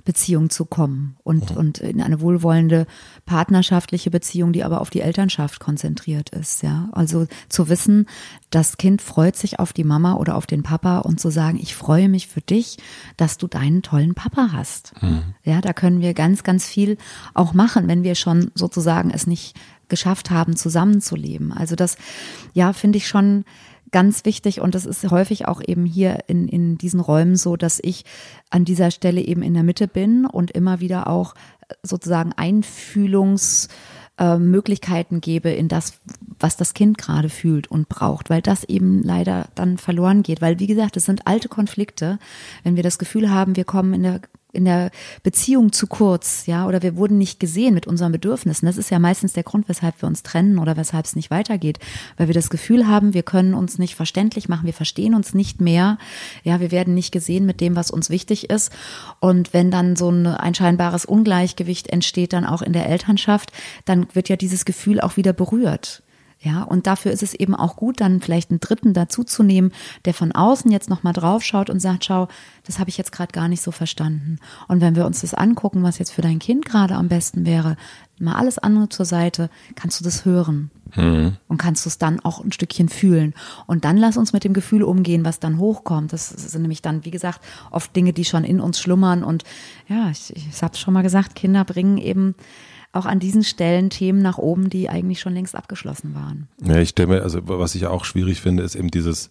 Beziehung 0.03 0.49
zu 0.49 0.65
kommen 0.65 1.17
und, 1.23 1.51
mhm. 1.51 1.57
und 1.57 1.77
in 1.79 2.01
eine 2.01 2.21
wohlwollende 2.21 2.87
partnerschaftliche 3.25 4.11
Beziehung, 4.11 4.53
die 4.53 4.63
aber 4.63 4.81
auf 4.81 4.89
die 4.89 5.01
Elternschaft 5.01 5.59
konzentriert 5.59 6.29
ist, 6.29 6.63
ja. 6.63 6.89
Also 6.91 7.27
zu 7.49 7.69
wissen, 7.69 8.07
das 8.49 8.77
Kind 8.77 9.01
freut 9.01 9.35
sich 9.35 9.59
auf 9.59 9.73
die 9.73 9.83
Mama 9.83 10.15
oder 10.15 10.35
auf 10.35 10.47
den 10.47 10.63
Papa 10.63 10.99
und 10.99 11.19
zu 11.19 11.29
sagen, 11.29 11.59
ich 11.61 11.75
freue 11.75 12.09
mich 12.09 12.27
für 12.27 12.41
dich, 12.41 12.77
dass 13.17 13.37
du 13.37 13.47
deinen 13.47 13.81
tollen 13.81 14.15
Papa 14.15 14.49
hast. 14.51 14.93
Mhm. 15.01 15.35
Ja, 15.43 15.61
da 15.61 15.73
können 15.73 16.01
wir 16.01 16.13
ganz, 16.13 16.43
ganz 16.43 16.65
viel 16.65 16.97
auch 17.33 17.53
machen, 17.53 17.87
wenn 17.87 18.03
wir 18.03 18.15
schon 18.15 18.51
sozusagen 18.55 19.11
es 19.11 19.27
nicht 19.27 19.55
geschafft 19.89 20.31
haben, 20.31 20.55
zusammenzuleben. 20.55 21.51
Also 21.51 21.75
das, 21.75 21.97
ja, 22.53 22.73
finde 22.73 22.97
ich 22.97 23.07
schon 23.07 23.45
ganz 23.91 24.25
wichtig 24.25 24.61
und 24.61 24.75
das 24.75 24.85
ist 24.85 25.09
häufig 25.11 25.47
auch 25.47 25.61
eben 25.65 25.85
hier 25.85 26.19
in, 26.27 26.47
in 26.47 26.77
diesen 26.77 26.99
Räumen 26.99 27.35
so, 27.35 27.57
dass 27.57 27.79
ich 27.81 28.05
an 28.49 28.65
dieser 28.65 28.91
Stelle 28.91 29.21
eben 29.21 29.43
in 29.43 29.53
der 29.53 29.63
Mitte 29.63 29.87
bin 29.87 30.25
und 30.25 30.51
immer 30.51 30.79
wieder 30.79 31.07
auch 31.07 31.35
sozusagen 31.83 32.33
Einfühlungs 32.33 33.67
äh, 34.17 34.37
gebe 35.21 35.49
in 35.49 35.67
das, 35.67 35.99
was 36.41 36.57
das 36.57 36.73
Kind 36.73 36.97
gerade 36.97 37.29
fühlt 37.29 37.69
und 37.69 37.89
braucht, 37.89 38.29
weil 38.29 38.41
das 38.41 38.63
eben 38.63 39.03
leider 39.03 39.47
dann 39.55 39.77
verloren 39.77 40.23
geht. 40.23 40.41
Weil, 40.41 40.59
wie 40.59 40.67
gesagt, 40.67 40.97
es 40.97 41.05
sind 41.05 41.27
alte 41.27 41.49
Konflikte. 41.49 42.19
Wenn 42.63 42.75
wir 42.75 42.83
das 42.83 42.99
Gefühl 42.99 43.29
haben, 43.29 43.55
wir 43.55 43.65
kommen 43.65 43.93
in 43.93 44.03
der 44.03 44.21
in 44.53 44.65
der 44.65 44.91
Beziehung 45.23 45.71
zu 45.71 45.87
kurz, 45.87 46.45
ja, 46.45 46.67
oder 46.67 46.81
wir 46.81 46.97
wurden 46.97 47.17
nicht 47.17 47.39
gesehen 47.39 47.73
mit 47.73 47.87
unseren 47.87 48.11
Bedürfnissen. 48.11 48.65
Das 48.65 48.77
ist 48.77 48.91
ja 48.91 48.99
meistens 48.99 49.33
der 49.33 49.43
Grund, 49.43 49.69
weshalb 49.69 50.01
wir 50.01 50.07
uns 50.07 50.23
trennen 50.23 50.59
oder 50.59 50.77
weshalb 50.77 51.05
es 51.05 51.15
nicht 51.15 51.31
weitergeht, 51.31 51.79
weil 52.17 52.27
wir 52.27 52.33
das 52.33 52.49
Gefühl 52.49 52.87
haben, 52.87 53.13
wir 53.13 53.23
können 53.23 53.53
uns 53.53 53.79
nicht 53.79 53.95
verständlich 53.95 54.49
machen, 54.49 54.65
wir 54.65 54.73
verstehen 54.73 55.15
uns 55.15 55.33
nicht 55.33 55.61
mehr, 55.61 55.97
ja, 56.43 56.59
wir 56.59 56.71
werden 56.71 56.93
nicht 56.93 57.11
gesehen 57.11 57.45
mit 57.45 57.61
dem, 57.61 57.75
was 57.75 57.91
uns 57.91 58.09
wichtig 58.09 58.49
ist. 58.49 58.71
Und 59.19 59.53
wenn 59.53 59.71
dann 59.71 59.95
so 59.95 60.09
ein, 60.09 60.27
ein 60.27 60.55
scheinbares 60.55 61.05
Ungleichgewicht 61.05 61.87
entsteht, 61.87 62.33
dann 62.33 62.45
auch 62.45 62.61
in 62.61 62.73
der 62.73 62.89
Elternschaft, 62.89 63.51
dann 63.85 64.07
wird 64.13 64.29
ja 64.29 64.35
dieses 64.35 64.65
Gefühl 64.65 64.99
auch 64.99 65.17
wieder 65.17 65.33
berührt. 65.33 66.03
Ja, 66.43 66.63
und 66.63 66.87
dafür 66.87 67.11
ist 67.11 67.21
es 67.21 67.35
eben 67.35 67.53
auch 67.53 67.75
gut, 67.75 68.01
dann 68.01 68.19
vielleicht 68.19 68.49
einen 68.49 68.59
Dritten 68.59 68.93
dazuzunehmen, 68.93 69.71
der 70.05 70.15
von 70.15 70.31
außen 70.31 70.71
jetzt 70.71 70.89
nochmal 70.89 71.13
drauf 71.13 71.43
schaut 71.43 71.69
und 71.69 71.79
sagt, 71.79 72.05
schau, 72.05 72.29
das 72.65 72.79
habe 72.79 72.89
ich 72.89 72.97
jetzt 72.97 73.11
gerade 73.11 73.31
gar 73.31 73.47
nicht 73.47 73.61
so 73.61 73.71
verstanden. 73.71 74.39
Und 74.67 74.81
wenn 74.81 74.95
wir 74.95 75.05
uns 75.05 75.21
das 75.21 75.35
angucken, 75.35 75.83
was 75.83 75.99
jetzt 75.99 76.11
für 76.11 76.23
dein 76.23 76.39
Kind 76.39 76.65
gerade 76.65 76.95
am 76.95 77.09
besten 77.09 77.45
wäre, 77.45 77.77
mal 78.19 78.35
alles 78.35 78.57
andere 78.57 78.89
zur 78.89 79.05
Seite, 79.05 79.51
kannst 79.75 79.99
du 79.99 80.03
das 80.03 80.25
hören. 80.25 80.71
Mhm. 80.95 81.37
Und 81.47 81.57
kannst 81.57 81.85
du 81.85 81.89
es 81.89 81.99
dann 81.99 82.19
auch 82.19 82.43
ein 82.43 82.51
Stückchen 82.51 82.89
fühlen. 82.89 83.35
Und 83.67 83.85
dann 83.85 83.97
lass 83.97 84.17
uns 84.17 84.33
mit 84.33 84.43
dem 84.43 84.53
Gefühl 84.53 84.81
umgehen, 84.81 85.23
was 85.23 85.39
dann 85.39 85.59
hochkommt. 85.59 86.11
Das 86.11 86.29
sind 86.29 86.63
nämlich 86.63 86.81
dann, 86.81 87.05
wie 87.05 87.11
gesagt, 87.11 87.39
oft 87.69 87.95
Dinge, 87.95 88.13
die 88.13 88.25
schon 88.25 88.43
in 88.43 88.59
uns 88.59 88.79
schlummern. 88.79 89.23
Und 89.23 89.43
ja, 89.87 90.09
ich, 90.09 90.35
ich 90.35 90.61
habe 90.63 90.73
es 90.73 90.79
schon 90.79 90.93
mal 90.93 91.03
gesagt, 91.03 91.35
Kinder 91.35 91.63
bringen 91.65 91.97
eben 91.97 92.35
auch 92.93 93.05
an 93.05 93.19
diesen 93.19 93.43
Stellen 93.43 93.89
Themen 93.89 94.21
nach 94.21 94.37
oben, 94.37 94.69
die 94.69 94.89
eigentlich 94.89 95.19
schon 95.19 95.33
längst 95.33 95.55
abgeschlossen 95.55 96.13
waren. 96.13 96.47
Ja, 96.63 96.77
ich 96.77 96.89
stelle 96.89 97.07
mir, 97.07 97.23
also 97.23 97.39
was 97.43 97.75
ich 97.75 97.87
auch 97.87 98.05
schwierig 98.05 98.41
finde, 98.41 98.63
ist 98.63 98.75
eben 98.75 98.91
dieses, 98.91 99.29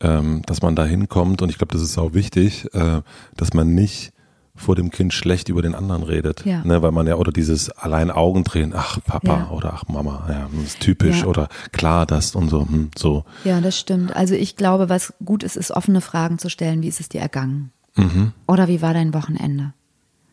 ähm, 0.00 0.42
dass 0.46 0.62
man 0.62 0.74
da 0.74 0.84
hinkommt 0.84 1.42
und 1.42 1.50
ich 1.50 1.58
glaube, 1.58 1.72
das 1.72 1.82
ist 1.82 1.98
auch 1.98 2.14
wichtig, 2.14 2.72
äh, 2.74 3.02
dass 3.36 3.54
man 3.54 3.74
nicht 3.74 4.12
vor 4.58 4.74
dem 4.74 4.90
Kind 4.90 5.14
schlecht 5.14 5.48
über 5.48 5.62
den 5.62 5.74
anderen 5.74 6.02
redet, 6.02 6.44
ja. 6.44 6.64
ne, 6.64 6.82
weil 6.82 6.90
man 6.90 7.06
ja 7.06 7.14
oder 7.14 7.32
dieses 7.32 7.70
allein 7.70 8.10
Augen 8.10 8.44
drehen, 8.44 8.72
ach 8.74 8.98
Papa 9.04 9.38
ja. 9.38 9.50
oder 9.50 9.72
ach 9.72 9.84
Mama, 9.88 10.26
ja, 10.28 10.48
das 10.52 10.64
ist 10.64 10.80
typisch 10.80 11.20
ja. 11.20 11.26
oder 11.26 11.48
klar 11.72 12.06
das 12.06 12.34
und 12.34 12.48
so, 12.48 12.62
hm, 12.68 12.90
so. 12.96 13.24
Ja, 13.44 13.60
das 13.60 13.78
stimmt. 13.78 14.14
Also 14.14 14.34
ich 14.34 14.56
glaube, 14.56 14.88
was 14.88 15.14
gut 15.24 15.44
ist, 15.44 15.56
ist 15.56 15.70
offene 15.70 16.00
Fragen 16.00 16.38
zu 16.38 16.50
stellen. 16.50 16.82
Wie 16.82 16.88
ist 16.88 16.98
es 17.00 17.08
dir 17.08 17.20
ergangen? 17.20 17.70
Mhm. 17.94 18.32
Oder 18.46 18.68
wie 18.68 18.82
war 18.82 18.94
dein 18.94 19.14
Wochenende? 19.14 19.72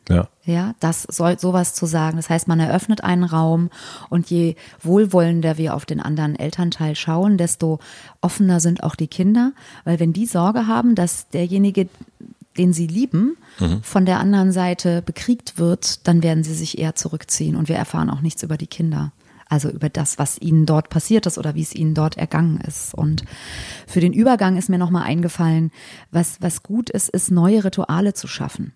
Ja. 0.09 0.27
Ja, 0.43 0.75
das 0.79 1.03
soll 1.03 1.39
sowas 1.39 1.73
zu 1.73 1.87
sagen. 1.87 2.17
Das 2.17 2.29
heißt, 2.29 2.47
man 2.47 2.59
eröffnet 2.59 3.03
einen 3.03 3.23
Raum 3.23 3.71
und 4.09 4.29
je 4.29 4.55
wohlwollender 4.83 5.57
wir 5.57 5.73
auf 5.73 5.85
den 5.85 5.99
anderen 5.99 6.35
Elternteil 6.35 6.95
schauen, 6.95 7.37
desto 7.37 7.79
offener 8.21 8.59
sind 8.59 8.83
auch 8.83 8.95
die 8.95 9.07
Kinder, 9.07 9.53
weil 9.83 9.99
wenn 9.99 10.13
die 10.13 10.27
Sorge 10.27 10.67
haben, 10.67 10.93
dass 10.93 11.29
derjenige, 11.29 11.89
den 12.57 12.73
sie 12.73 12.85
lieben, 12.85 13.37
mhm. 13.59 13.81
von 13.81 14.05
der 14.05 14.19
anderen 14.19 14.51
Seite 14.51 15.01
bekriegt 15.01 15.57
wird, 15.57 16.07
dann 16.07 16.21
werden 16.21 16.43
sie 16.43 16.53
sich 16.53 16.77
eher 16.77 16.95
zurückziehen 16.95 17.55
und 17.55 17.67
wir 17.67 17.75
erfahren 17.75 18.11
auch 18.11 18.21
nichts 18.21 18.43
über 18.43 18.57
die 18.57 18.67
Kinder. 18.67 19.11
Also 19.47 19.69
über 19.69 19.89
das, 19.89 20.17
was 20.17 20.39
ihnen 20.39 20.65
dort 20.65 20.89
passiert 20.89 21.27
ist 21.27 21.37
oder 21.37 21.53
wie 21.55 21.61
es 21.61 21.75
ihnen 21.75 21.93
dort 21.93 22.17
ergangen 22.17 22.59
ist. 22.61 22.95
Und 22.95 23.23
für 23.85 23.99
den 23.99 24.13
Übergang 24.13 24.57
ist 24.57 24.69
mir 24.69 24.79
nochmal 24.79 25.03
eingefallen, 25.03 25.71
was, 26.11 26.37
was 26.41 26.63
gut 26.63 26.89
ist, 26.89 27.09
ist 27.09 27.31
neue 27.31 27.63
Rituale 27.63 28.13
zu 28.13 28.27
schaffen. 28.27 28.73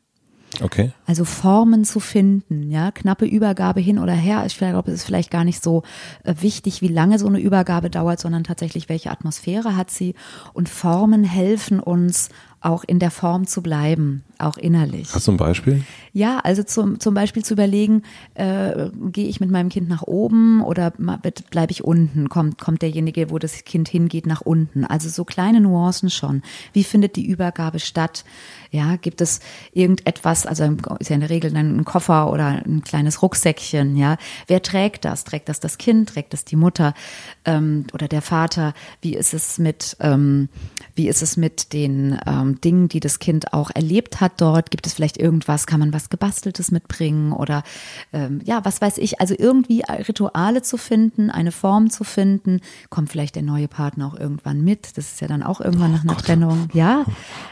Okay. 0.61 0.91
Also 1.05 1.25
Formen 1.25 1.85
zu 1.85 1.99
finden, 1.99 2.69
ja, 2.71 2.91
knappe 2.91 3.25
Übergabe 3.25 3.79
hin 3.79 3.99
oder 3.99 4.13
her. 4.13 4.43
Ich 4.45 4.57
glaube, 4.57 4.91
es 4.91 5.01
ist 5.01 5.05
vielleicht 5.05 5.31
gar 5.31 5.43
nicht 5.43 5.63
so 5.63 5.83
äh, 6.23 6.33
wichtig, 6.39 6.81
wie 6.81 6.87
lange 6.87 7.19
so 7.19 7.27
eine 7.27 7.39
Übergabe 7.39 7.89
dauert, 7.89 8.19
sondern 8.19 8.43
tatsächlich, 8.43 8.89
welche 8.89 9.11
Atmosphäre 9.11 9.75
hat 9.75 9.91
sie. 9.91 10.15
Und 10.53 10.67
Formen 10.67 11.23
helfen 11.23 11.79
uns 11.79 12.29
auch 12.61 12.83
in 12.83 12.99
der 12.99 13.11
Form 13.11 13.47
zu 13.47 13.61
bleiben, 13.61 14.23
auch 14.37 14.57
innerlich. 14.57 15.13
Hast 15.13 15.27
du 15.27 15.31
ein 15.31 15.37
Beispiel? 15.37 15.83
Ja, 16.11 16.39
also 16.39 16.63
zum, 16.63 16.99
zum 16.99 17.13
Beispiel 17.13 17.43
zu 17.43 17.53
überlegen, 17.53 18.03
äh, 18.33 18.89
gehe 19.11 19.27
ich 19.27 19.39
mit 19.39 19.49
meinem 19.49 19.69
Kind 19.69 19.87
nach 19.87 20.03
oben 20.03 20.61
oder 20.61 20.91
bleibe 20.91 21.71
ich 21.71 21.83
unten? 21.83 22.29
Kommt, 22.29 22.59
kommt 22.59 22.81
derjenige, 22.81 23.29
wo 23.29 23.39
das 23.39 23.63
Kind 23.63 23.87
hingeht, 23.87 24.25
nach 24.25 24.41
unten? 24.41 24.83
Also 24.83 25.07
so 25.07 25.23
kleine 25.23 25.61
Nuancen 25.61 26.09
schon. 26.09 26.41
Wie 26.73 26.83
findet 26.83 27.15
die 27.15 27.25
Übergabe 27.25 27.79
statt? 27.79 28.25
Ja, 28.71 28.97
gibt 28.97 29.21
es 29.21 29.39
irgendetwas, 29.73 30.45
also 30.45 30.63
ist 30.99 31.09
ja 31.09 31.15
in 31.15 31.21
der 31.21 31.29
Regel 31.29 31.55
ein 31.55 31.85
Koffer 31.85 32.31
oder 32.31 32.61
ein 32.65 32.83
kleines 32.83 33.21
Rucksäckchen, 33.21 33.95
ja. 33.95 34.17
Wer 34.47 34.61
trägt 34.61 35.05
das? 35.05 35.23
Trägt 35.23 35.49
das 35.49 35.59
das 35.59 35.77
Kind? 35.77 36.09
Trägt 36.09 36.33
das 36.33 36.45
die 36.45 36.55
Mutter 36.55 36.93
ähm, 37.45 37.85
oder 37.93 38.07
der 38.07 38.21
Vater? 38.21 38.73
Wie 39.01 39.15
ist 39.15 39.33
es 39.33 39.57
mit, 39.57 39.97
ähm, 40.01 40.49
wie 40.95 41.07
ist 41.07 41.23
es 41.23 41.35
mit 41.35 41.73
den 41.73 42.19
ähm, 42.27 42.48
Dingen, 42.55 42.89
die 42.89 42.99
das 42.99 43.19
Kind 43.19 43.53
auch 43.53 43.71
erlebt 43.73 44.21
hat 44.21 44.33
dort? 44.37 44.71
Gibt 44.71 44.87
es 44.87 44.93
vielleicht 44.93 45.17
irgendwas? 45.17 45.67
Kann 45.67 45.79
man 45.79 45.93
was 45.93 46.09
Gebasteltes 46.09 46.71
mitbringen 46.71 47.31
oder 47.31 47.63
ähm, 48.13 48.41
ja, 48.43 48.63
was 48.63 48.81
weiß 48.81 48.97
ich? 48.97 49.19
Also 49.21 49.35
irgendwie 49.37 49.83
Rituale 49.87 50.61
zu 50.61 50.77
finden, 50.77 51.29
eine 51.29 51.51
Form 51.51 51.89
zu 51.89 52.03
finden. 52.03 52.61
Kommt 52.89 53.09
vielleicht 53.09 53.35
der 53.35 53.43
neue 53.43 53.67
Partner 53.67 54.07
auch 54.07 54.19
irgendwann 54.19 54.63
mit? 54.63 54.97
Das 54.97 55.11
ist 55.11 55.21
ja 55.21 55.27
dann 55.27 55.43
auch 55.43 55.61
irgendwann 55.61 55.91
oh 55.91 55.95
nach 55.95 56.03
einer 56.03 56.15
Gott. 56.15 56.25
Trennung. 56.25 56.69
Ja, 56.73 57.05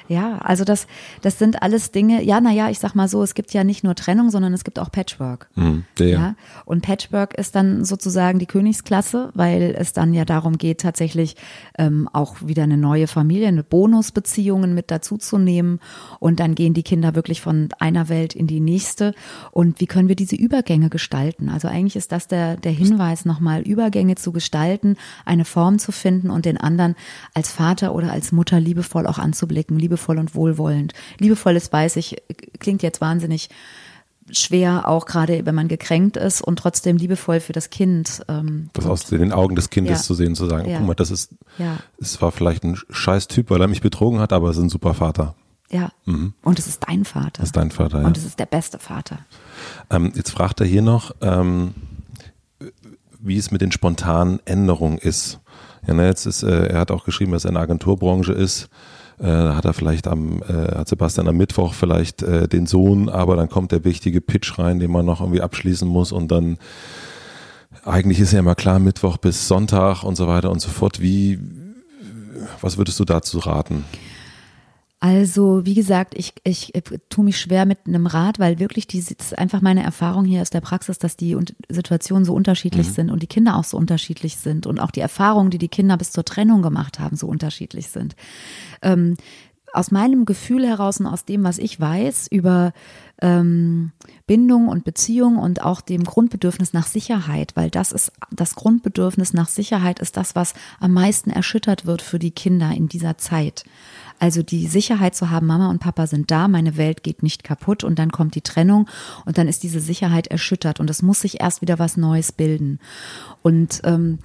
ja. 0.08 0.38
Also 0.40 0.64
das 0.64 0.88
das 1.22 1.40
sind 1.40 1.62
alles 1.62 1.92
Dinge, 1.92 2.24
ja, 2.24 2.42
naja, 2.42 2.70
ich 2.70 2.80
sag 2.80 2.96
mal 2.96 3.08
so, 3.08 3.24
es 3.24 3.34
gibt 3.34 3.54
ja 3.54 3.64
nicht 3.64 3.84
nur 3.84 3.96
Trennung, 3.96 4.30
sondern 4.30 4.54
es 4.54 4.64
gibt 4.64 4.80
auch 4.80 4.92
Patchwork. 4.92 5.50
Mhm, 5.56 5.84
ja. 6.00 6.06
ja. 6.06 6.36
Und 6.66 6.82
Patchwork 6.82 7.38
ist 7.38 7.56
dann 7.56 7.86
sozusagen 7.86 8.40
die 8.40 8.46
Königsklasse, 8.46 9.32
weil 9.34 9.76
es 9.78 9.94
dann 9.94 10.14
ja 10.14 10.26
darum 10.26 10.58
geht, 10.58 10.82
tatsächlich 10.82 11.36
ähm, 11.78 12.10
auch 12.14 12.36
wieder 12.42 12.64
eine 12.64 12.78
neue 12.78 13.08
Familie, 13.08 13.48
eine 13.48 13.64
Bonusbeziehungen 13.64 14.74
mit 14.74 14.87
dazuzunehmen. 14.92 15.80
Und 16.20 16.40
dann 16.40 16.56
gehen 16.56 16.74
die 16.74 16.84
Kinder 16.84 17.16
wirklich 17.16 17.42
von 17.42 17.70
einer 17.80 18.10
Welt 18.10 18.36
in 18.36 18.48
die 18.48 18.60
nächste. 18.60 19.14
Und 19.52 19.80
wie 19.80 19.88
können 19.88 20.08
wir 20.08 20.16
diese 20.16 20.36
Übergänge 20.36 20.90
gestalten? 20.90 21.50
Also 21.50 21.68
eigentlich 21.68 21.96
ist 21.96 22.12
das 22.12 22.28
der, 22.28 22.58
der 22.58 22.72
Hinweis, 22.72 23.26
nochmal 23.26 23.62
Übergänge 23.62 24.16
zu 24.16 24.32
gestalten, 24.32 24.98
eine 25.26 25.46
Form 25.46 25.80
zu 25.80 25.92
finden 25.92 26.30
und 26.30 26.46
den 26.46 26.58
anderen 26.58 26.96
als 27.34 27.52
Vater 27.52 27.94
oder 27.94 28.12
als 28.12 28.32
Mutter 28.32 28.60
liebevoll 28.60 29.08
auch 29.08 29.18
anzublicken, 29.18 29.78
liebevoll 29.78 30.18
und 30.18 30.36
wohlwollend. 30.36 30.94
Liebevolles 31.20 31.72
weiß 31.72 31.96
ich, 31.98 32.18
klingt 32.60 32.84
jetzt 32.84 33.02
wahnsinnig 33.02 33.50
schwer, 34.32 34.88
auch 34.88 35.06
gerade 35.06 35.46
wenn 35.46 35.56
man 35.56 35.68
gekränkt 35.68 36.18
ist 36.18 36.42
und 36.42 36.58
trotzdem 36.60 36.98
liebevoll 36.98 37.40
für 37.40 37.54
das 37.54 37.70
Kind. 37.70 38.24
Ähm, 38.28 38.70
das 38.74 38.86
aus 38.86 39.06
den 39.06 39.32
Augen 39.32 39.56
des 39.56 39.70
Kindes 39.70 40.00
ja. 40.00 40.04
zu 40.04 40.14
sehen, 40.14 40.36
zu 40.36 40.48
sagen, 40.48 40.70
ja. 40.70 40.78
guck 40.78 40.88
mal, 40.88 40.96
das 40.96 41.12
ist, 41.12 41.34
ja. 41.58 41.78
es 42.00 42.22
war 42.22 42.32
vielleicht 42.32 42.64
ein 42.64 42.78
scheiß 42.90 43.28
Typ, 43.28 43.50
weil 43.50 43.62
er 43.62 43.68
mich 43.68 43.82
betrogen 43.82 44.20
hat, 44.20 44.34
aber 44.34 44.50
es 44.50 44.58
ist 44.58 44.64
ein 44.64 44.70
super 44.70 44.94
Vater. 44.94 45.36
Ja. 45.70 45.92
Mhm. 46.06 46.34
Und 46.44 46.60
es 46.60 46.68
ist 46.68 46.84
dein 46.88 47.06
Vater. 47.06 47.32
Das 47.34 47.46
ist 47.46 47.58
dein 47.58 47.72
Vater, 47.72 48.02
ja. 48.02 48.08
Und 48.08 48.18
es 48.18 48.26
ist 48.26 48.40
der 48.40 48.46
beste 48.46 48.80
Vater. 48.80 49.20
Ähm, 49.90 50.12
jetzt 50.16 50.32
fragt 50.32 50.62
er 50.62 50.66
hier 50.66 50.82
noch, 50.82 51.16
ähm, 51.22 51.74
wie 53.20 53.38
es 53.38 53.52
mit 53.52 53.62
den 53.62 53.72
spontanen 53.72 54.40
Änderungen 54.46 54.98
ist. 54.98 55.40
Ja, 55.86 55.94
ne, 55.94 56.06
jetzt 56.06 56.26
ist, 56.26 56.44
äh, 56.44 56.68
er 56.68 56.80
hat 56.80 56.92
auch 56.92 57.06
geschrieben, 57.06 57.32
dass 57.32 57.46
er 57.46 57.50
in 57.50 57.56
der 57.56 57.64
Agenturbranche 57.64 58.34
ist 58.34 58.70
hat 59.26 59.66
er 59.66 59.74
vielleicht 59.74 60.08
am, 60.08 60.42
äh, 60.44 60.76
hat 60.76 60.88
Sebastian 60.88 61.28
am 61.28 61.38
Mittwoch 61.38 61.74
vielleicht 61.74 62.22
äh, 62.22 62.48
den 62.48 62.68
Sohn, 62.68 63.10
aber 63.10 63.36
dann 63.36 63.50
kommt 63.50 63.72
der 63.72 63.84
wichtige 63.84 64.22
Pitch 64.22 64.60
rein, 64.60 64.80
den 64.80 64.92
man 64.92 65.06
noch 65.06 65.22
irgendwie 65.22 65.42
abschließen 65.42 65.88
muss 65.88 66.12
und 66.12 66.32
dann 66.32 66.58
eigentlich 67.84 68.20
ist 68.20 68.34
ja 68.34 68.40
immer 68.40 68.56
klar, 68.56 68.80
Mittwoch 68.80 69.18
bis 69.18 69.48
Sonntag 69.48 70.04
und 70.04 70.16
so 70.16 70.28
weiter 70.28 70.52
und 70.52 70.60
so 70.60 70.70
fort. 70.70 71.02
Wie, 71.02 71.40
was 72.62 72.78
würdest 72.78 73.00
du 73.00 73.06
dazu 73.06 73.40
raten? 73.40 73.86
Also, 75.00 75.64
wie 75.64 75.76
gesagt, 75.76 76.16
ich, 76.18 76.34
ich, 76.44 76.74
ich 76.74 76.84
tue 77.10 77.24
mich 77.24 77.40
schwer 77.40 77.68
mit 77.68 77.86
einem 77.86 78.08
Rat, 78.08 78.40
weil 78.40 78.58
wirklich 78.58 78.88
die, 78.88 78.98
das 78.98 79.28
ist 79.28 79.38
einfach 79.38 79.62
meine 79.62 79.84
Erfahrung 79.84 80.26
hier 80.26 80.42
aus 80.42 80.50
der 80.50 80.62
Praxis, 80.62 80.98
dass 80.98 81.16
die 81.16 81.38
Situationen 81.70 82.26
so 82.26 82.34
unterschiedlich 82.34 82.88
mhm. 82.88 82.92
sind 82.94 83.12
und 83.12 83.22
die 83.22 83.28
Kinder 83.28 83.58
auch 83.58 83.64
so 83.64 83.78
unterschiedlich 83.78 84.38
sind 84.38 84.66
und 84.66 84.80
auch 84.80 84.90
die 84.90 85.02
Erfahrungen, 85.02 85.52
die 85.52 85.60
die 85.60 85.68
Kinder 85.68 85.98
bis 85.98 86.12
zur 86.12 86.26
Trennung 86.26 86.64
gemacht 86.64 87.00
haben, 87.00 87.16
so 87.16 87.28
unterschiedlich 87.28 87.90
sind. 87.90 88.16
Ähm, 88.82 89.18
aus 89.72 89.92
meinem 89.92 90.26
Gefühl 90.26 90.66
heraus 90.66 91.00
und 91.00 91.06
aus 91.06 91.26
dem, 91.26 91.44
was 91.44 91.60
ich 91.60 91.80
weiß 91.80 92.28
über 92.32 92.74
ähm, 93.22 93.92
Bindung 94.28 94.68
und 94.68 94.84
Beziehung 94.84 95.38
und 95.38 95.62
auch 95.62 95.82
dem 95.82 96.04
Grundbedürfnis 96.04 96.74
nach 96.74 96.86
Sicherheit, 96.86 97.56
weil 97.56 97.70
das 97.70 97.92
ist 97.92 98.12
das 98.32 98.56
Grundbedürfnis 98.56 99.34
nach 99.34 99.48
Sicherheit 99.48 100.00
ist 100.00 100.18
das, 100.18 100.36
was 100.36 100.54
am 100.80 100.94
meisten 100.94 101.30
erschüttert 101.30 101.86
wird 101.86 102.02
für 102.02 102.20
die 102.20 102.32
Kinder 102.32 102.72
in 102.72 102.88
dieser 102.88 103.18
Zeit. 103.18 103.64
Also 104.20 104.42
die 104.44 104.68
Sicherheit 104.68 105.16
zu 105.16 105.30
haben, 105.30 105.48
Mama 105.48 105.70
und 105.70 105.80
Papa 105.80 106.08
sind 106.08 106.32
da, 106.32 106.48
meine 106.48 106.76
Welt 106.78 107.04
geht 107.04 107.24
nicht 107.24 107.44
kaputt 107.44 107.84
und 107.84 108.00
dann 108.00 108.12
kommt 108.12 108.36
die 108.36 108.42
Trennung 108.42 108.90
und 109.26 109.38
dann 109.38 109.48
ist 109.48 109.64
diese 109.64 109.80
Sicherheit 109.80 110.28
erschüttert 110.28 110.80
und 110.80 110.90
es 110.90 111.02
muss 111.02 111.22
sich 111.22 111.40
erst 111.40 111.62
wieder 111.62 111.80
was 111.80 111.98
Neues 111.98 112.32
bilden. 112.32 112.80
Und 113.44 113.82
ähm, 113.84 114.20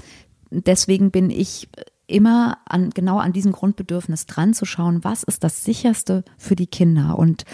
deswegen 0.50 1.10
bin 1.10 1.30
ich 1.30 1.68
immer 2.12 2.58
an, 2.66 2.90
genau 2.90 3.18
an 3.18 3.32
diesem 3.32 3.52
Grundbedürfnis 3.52 4.26
dran 4.26 4.54
zu 4.54 4.64
schauen, 4.64 5.04
was 5.04 5.22
ist 5.22 5.44
das 5.44 5.64
sicherste 5.64 6.24
für 6.38 6.56
die 6.56 6.66
Kinder. 6.66 7.18
Und 7.18 7.44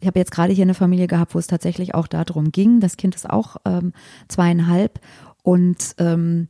ich 0.00 0.06
habe 0.06 0.18
jetzt 0.18 0.32
gerade 0.32 0.52
hier 0.52 0.64
eine 0.64 0.74
Familie 0.74 1.06
gehabt, 1.06 1.34
wo 1.34 1.38
es 1.38 1.46
tatsächlich 1.46 1.94
auch 1.94 2.06
darum 2.06 2.52
ging. 2.52 2.80
Das 2.80 2.96
Kind 2.96 3.14
ist 3.14 3.28
auch 3.28 3.56
ähm, 3.64 3.92
zweieinhalb 4.28 5.00
und 5.42 5.94
ähm, 5.98 6.48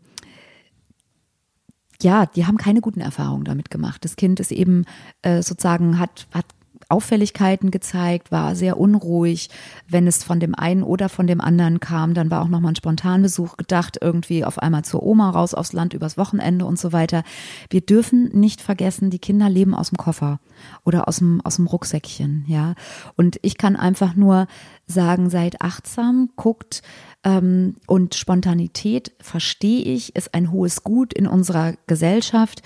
ja, 2.02 2.26
die 2.26 2.46
haben 2.46 2.58
keine 2.58 2.80
guten 2.80 3.00
Erfahrungen 3.00 3.44
damit 3.44 3.70
gemacht. 3.70 4.04
Das 4.04 4.16
Kind 4.16 4.38
ist 4.40 4.52
eben 4.52 4.84
äh, 5.22 5.42
sozusagen 5.42 5.98
hat 5.98 6.26
hat 6.32 6.46
Auffälligkeiten 6.88 7.70
gezeigt, 7.70 8.30
war 8.30 8.54
sehr 8.54 8.78
unruhig. 8.78 9.50
Wenn 9.88 10.06
es 10.06 10.22
von 10.22 10.40
dem 10.40 10.54
einen 10.54 10.82
oder 10.82 11.08
von 11.08 11.26
dem 11.26 11.40
anderen 11.40 11.80
kam, 11.80 12.14
dann 12.14 12.30
war 12.30 12.42
auch 12.42 12.48
nochmal 12.48 12.72
ein 12.72 12.76
Spontanbesuch 12.76 13.56
gedacht, 13.56 13.98
irgendwie 14.00 14.44
auf 14.44 14.58
einmal 14.58 14.84
zur 14.84 15.02
Oma 15.02 15.30
raus 15.30 15.54
aufs 15.54 15.72
Land 15.72 15.94
übers 15.94 16.16
Wochenende 16.16 16.64
und 16.64 16.78
so 16.78 16.92
weiter. 16.92 17.24
Wir 17.70 17.80
dürfen 17.80 18.30
nicht 18.32 18.60
vergessen, 18.60 19.10
die 19.10 19.18
Kinder 19.18 19.48
leben 19.48 19.74
aus 19.74 19.90
dem 19.90 19.98
Koffer 19.98 20.38
oder 20.84 21.08
aus 21.08 21.16
dem, 21.16 21.40
aus 21.44 21.56
dem 21.56 21.66
Rucksäckchen, 21.66 22.44
ja. 22.46 22.74
Und 23.16 23.38
ich 23.42 23.58
kann 23.58 23.76
einfach 23.76 24.14
nur 24.14 24.46
sagen, 24.86 25.30
seid 25.30 25.60
achtsam, 25.60 26.30
guckt, 26.36 26.82
ähm, 27.24 27.76
und 27.88 28.14
Spontanität, 28.14 29.12
verstehe 29.20 29.82
ich, 29.82 30.14
ist 30.14 30.32
ein 30.34 30.52
hohes 30.52 30.84
Gut 30.84 31.12
in 31.12 31.26
unserer 31.26 31.74
Gesellschaft. 31.88 32.62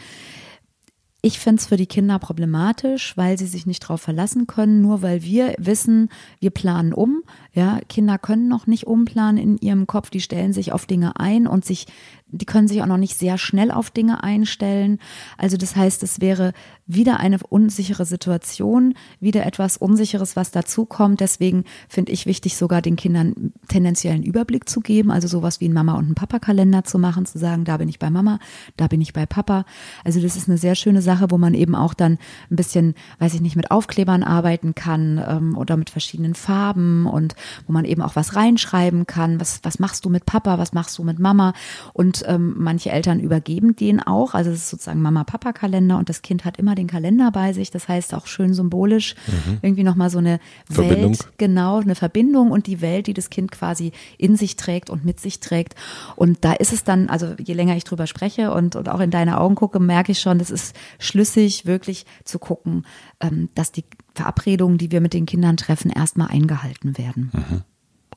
Ich 1.22 1.38
finde 1.38 1.60
es 1.60 1.66
für 1.66 1.76
die 1.76 1.86
Kinder 1.86 2.18
problematisch, 2.18 3.14
weil 3.16 3.38
sie 3.38 3.46
sich 3.46 3.66
nicht 3.66 3.82
darauf 3.82 4.00
verlassen 4.00 4.46
können, 4.46 4.80
nur 4.80 5.02
weil 5.02 5.22
wir 5.22 5.54
wissen, 5.58 6.08
wir 6.38 6.50
planen 6.50 6.94
um. 6.94 7.22
Ja, 7.52 7.80
Kinder 7.88 8.16
können 8.16 8.48
noch 8.48 8.66
nicht 8.66 8.86
umplanen 8.86 9.36
in 9.36 9.58
ihrem 9.58 9.86
Kopf, 9.86 10.08
die 10.08 10.20
stellen 10.20 10.54
sich 10.54 10.72
auf 10.72 10.86
Dinge 10.86 11.20
ein 11.20 11.46
und 11.46 11.64
sich 11.64 11.86
die 12.32 12.46
können 12.46 12.68
sich 12.68 12.82
auch 12.82 12.86
noch 12.86 12.96
nicht 12.96 13.16
sehr 13.16 13.38
schnell 13.38 13.70
auf 13.70 13.90
Dinge 13.90 14.22
einstellen. 14.22 14.98
Also 15.36 15.56
das 15.56 15.76
heißt, 15.76 16.02
es 16.02 16.20
wäre 16.20 16.52
wieder 16.94 17.20
eine 17.20 17.38
unsichere 17.48 18.04
Situation, 18.04 18.94
wieder 19.20 19.46
etwas 19.46 19.76
Unsicheres, 19.76 20.36
was 20.36 20.50
dazukommt. 20.50 21.20
Deswegen 21.20 21.64
finde 21.88 22.12
ich 22.12 22.26
wichtig, 22.26 22.56
sogar 22.56 22.82
den 22.82 22.96
Kindern 22.96 23.52
tendenziellen 23.68 24.22
Überblick 24.22 24.68
zu 24.68 24.80
geben, 24.80 25.10
also 25.10 25.28
sowas 25.28 25.60
wie 25.60 25.68
ein 25.68 25.72
Mama- 25.72 25.94
und 25.94 26.10
ein 26.10 26.14
Papa-Kalender 26.14 26.84
zu 26.84 26.98
machen, 26.98 27.26
zu 27.26 27.38
sagen, 27.38 27.64
da 27.64 27.76
bin 27.76 27.88
ich 27.88 27.98
bei 27.98 28.10
Mama, 28.10 28.38
da 28.76 28.88
bin 28.88 29.00
ich 29.00 29.12
bei 29.12 29.26
Papa. 29.26 29.64
Also 30.04 30.20
das 30.20 30.36
ist 30.36 30.48
eine 30.48 30.58
sehr 30.58 30.74
schöne 30.74 31.02
Sache, 31.02 31.30
wo 31.30 31.38
man 31.38 31.54
eben 31.54 31.74
auch 31.74 31.94
dann 31.94 32.18
ein 32.50 32.56
bisschen, 32.56 32.94
weiß 33.18 33.34
ich 33.34 33.40
nicht, 33.40 33.56
mit 33.56 33.70
Aufklebern 33.70 34.22
arbeiten 34.22 34.74
kann 34.74 35.22
ähm, 35.26 35.56
oder 35.56 35.76
mit 35.76 35.90
verschiedenen 35.90 36.34
Farben 36.34 37.06
und 37.06 37.34
wo 37.66 37.72
man 37.72 37.84
eben 37.84 38.02
auch 38.02 38.16
was 38.16 38.36
reinschreiben 38.36 39.06
kann. 39.06 39.40
Was, 39.40 39.60
was 39.62 39.78
machst 39.78 40.04
du 40.04 40.10
mit 40.10 40.26
Papa, 40.26 40.58
was 40.58 40.72
machst 40.72 40.98
du 40.98 41.04
mit 41.04 41.18
Mama? 41.18 41.52
Und 41.92 42.24
ähm, 42.26 42.54
manche 42.58 42.90
Eltern 42.90 43.20
übergeben 43.20 43.76
den 43.76 44.00
auch. 44.00 44.34
Also 44.34 44.50
es 44.50 44.58
ist 44.58 44.70
sozusagen 44.70 45.02
Mama-Papa-Kalender 45.02 45.98
und 45.98 46.08
das 46.08 46.22
Kind 46.22 46.44
hat 46.44 46.56
immer 46.56 46.74
den 46.74 46.79
Kalender 46.86 47.30
bei 47.30 47.52
sich. 47.52 47.70
Das 47.70 47.88
heißt 47.88 48.14
auch 48.14 48.26
schön 48.26 48.54
symbolisch 48.54 49.14
mhm. 49.26 49.58
irgendwie 49.62 49.84
nochmal 49.84 50.10
so 50.10 50.18
eine 50.18 50.40
Verbindung. 50.70 51.12
Welt, 51.12 51.28
genau, 51.38 51.80
eine 51.80 51.94
Verbindung 51.94 52.50
und 52.50 52.66
die 52.66 52.80
Welt, 52.80 53.06
die 53.06 53.14
das 53.14 53.30
Kind 53.30 53.52
quasi 53.52 53.92
in 54.18 54.36
sich 54.36 54.56
trägt 54.56 54.90
und 54.90 55.04
mit 55.04 55.20
sich 55.20 55.40
trägt. 55.40 55.74
Und 56.16 56.44
da 56.44 56.52
ist 56.52 56.72
es 56.72 56.84
dann, 56.84 57.08
also 57.08 57.34
je 57.38 57.54
länger 57.54 57.76
ich 57.76 57.84
drüber 57.84 58.06
spreche 58.06 58.52
und, 58.52 58.76
und 58.76 58.88
auch 58.88 59.00
in 59.00 59.10
deine 59.10 59.40
Augen 59.40 59.54
gucke, 59.54 59.80
merke 59.80 60.12
ich 60.12 60.20
schon, 60.20 60.38
das 60.38 60.50
ist 60.50 60.76
schlüssig, 60.98 61.66
wirklich 61.66 62.06
zu 62.24 62.38
gucken, 62.38 62.86
ähm, 63.20 63.48
dass 63.54 63.72
die 63.72 63.84
Verabredungen, 64.14 64.78
die 64.78 64.90
wir 64.90 65.00
mit 65.00 65.14
den 65.14 65.26
Kindern 65.26 65.56
treffen, 65.56 65.90
erstmal 65.90 66.28
eingehalten 66.28 66.98
werden. 66.98 67.30
Mhm. 67.32 67.62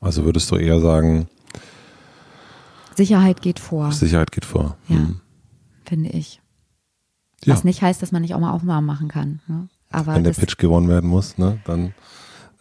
Also 0.00 0.24
würdest 0.24 0.50
du 0.50 0.56
eher 0.56 0.80
sagen, 0.80 1.28
Sicherheit 2.96 3.42
geht 3.42 3.58
vor. 3.58 3.92
Sicherheit 3.92 4.32
geht 4.32 4.44
vor. 4.44 4.76
Ja, 4.88 4.96
hm. 4.96 5.20
finde 5.84 6.10
ich. 6.10 6.40
Was 7.46 7.60
ja. 7.60 7.66
nicht 7.66 7.82
heißt, 7.82 8.02
dass 8.02 8.12
man 8.12 8.22
nicht 8.22 8.34
auch 8.34 8.40
mal 8.40 8.52
Aufnahmen 8.52 8.86
machen 8.86 9.08
kann. 9.08 9.40
Ne? 9.46 9.68
Aber 9.90 10.14
Wenn 10.14 10.24
der 10.24 10.32
Pitch 10.32 10.56
gewonnen 10.56 10.88
werden 10.88 11.08
muss, 11.08 11.38
ne, 11.38 11.60
dann, 11.64 11.94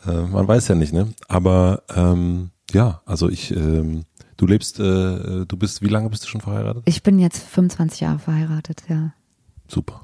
äh, 0.06 0.22
man 0.28 0.48
weiß 0.48 0.68
ja 0.68 0.76
nicht, 0.76 0.94
ne? 0.94 1.14
Aber 1.28 1.84
ähm, 1.96 2.52
ja, 2.72 3.02
also 3.06 3.30
ich, 3.30 3.56
ähm, 3.56 4.04
du 4.38 4.46
lebst, 4.46 4.80
äh, 4.80 5.46
du 5.46 5.58
bist, 5.58 5.82
wie 5.82 5.88
lange 5.88 6.10
bist 6.10 6.24
du 6.24 6.28
schon 6.28 6.42
verheiratet? 6.42 6.84
Ich 6.86 7.02
bin 7.02 7.20
jetzt 7.20 7.44
25 7.44 8.02
Jahre 8.02 8.20
verheiratet, 8.20 8.84
ja. 8.88 9.14
Super. 9.68 10.02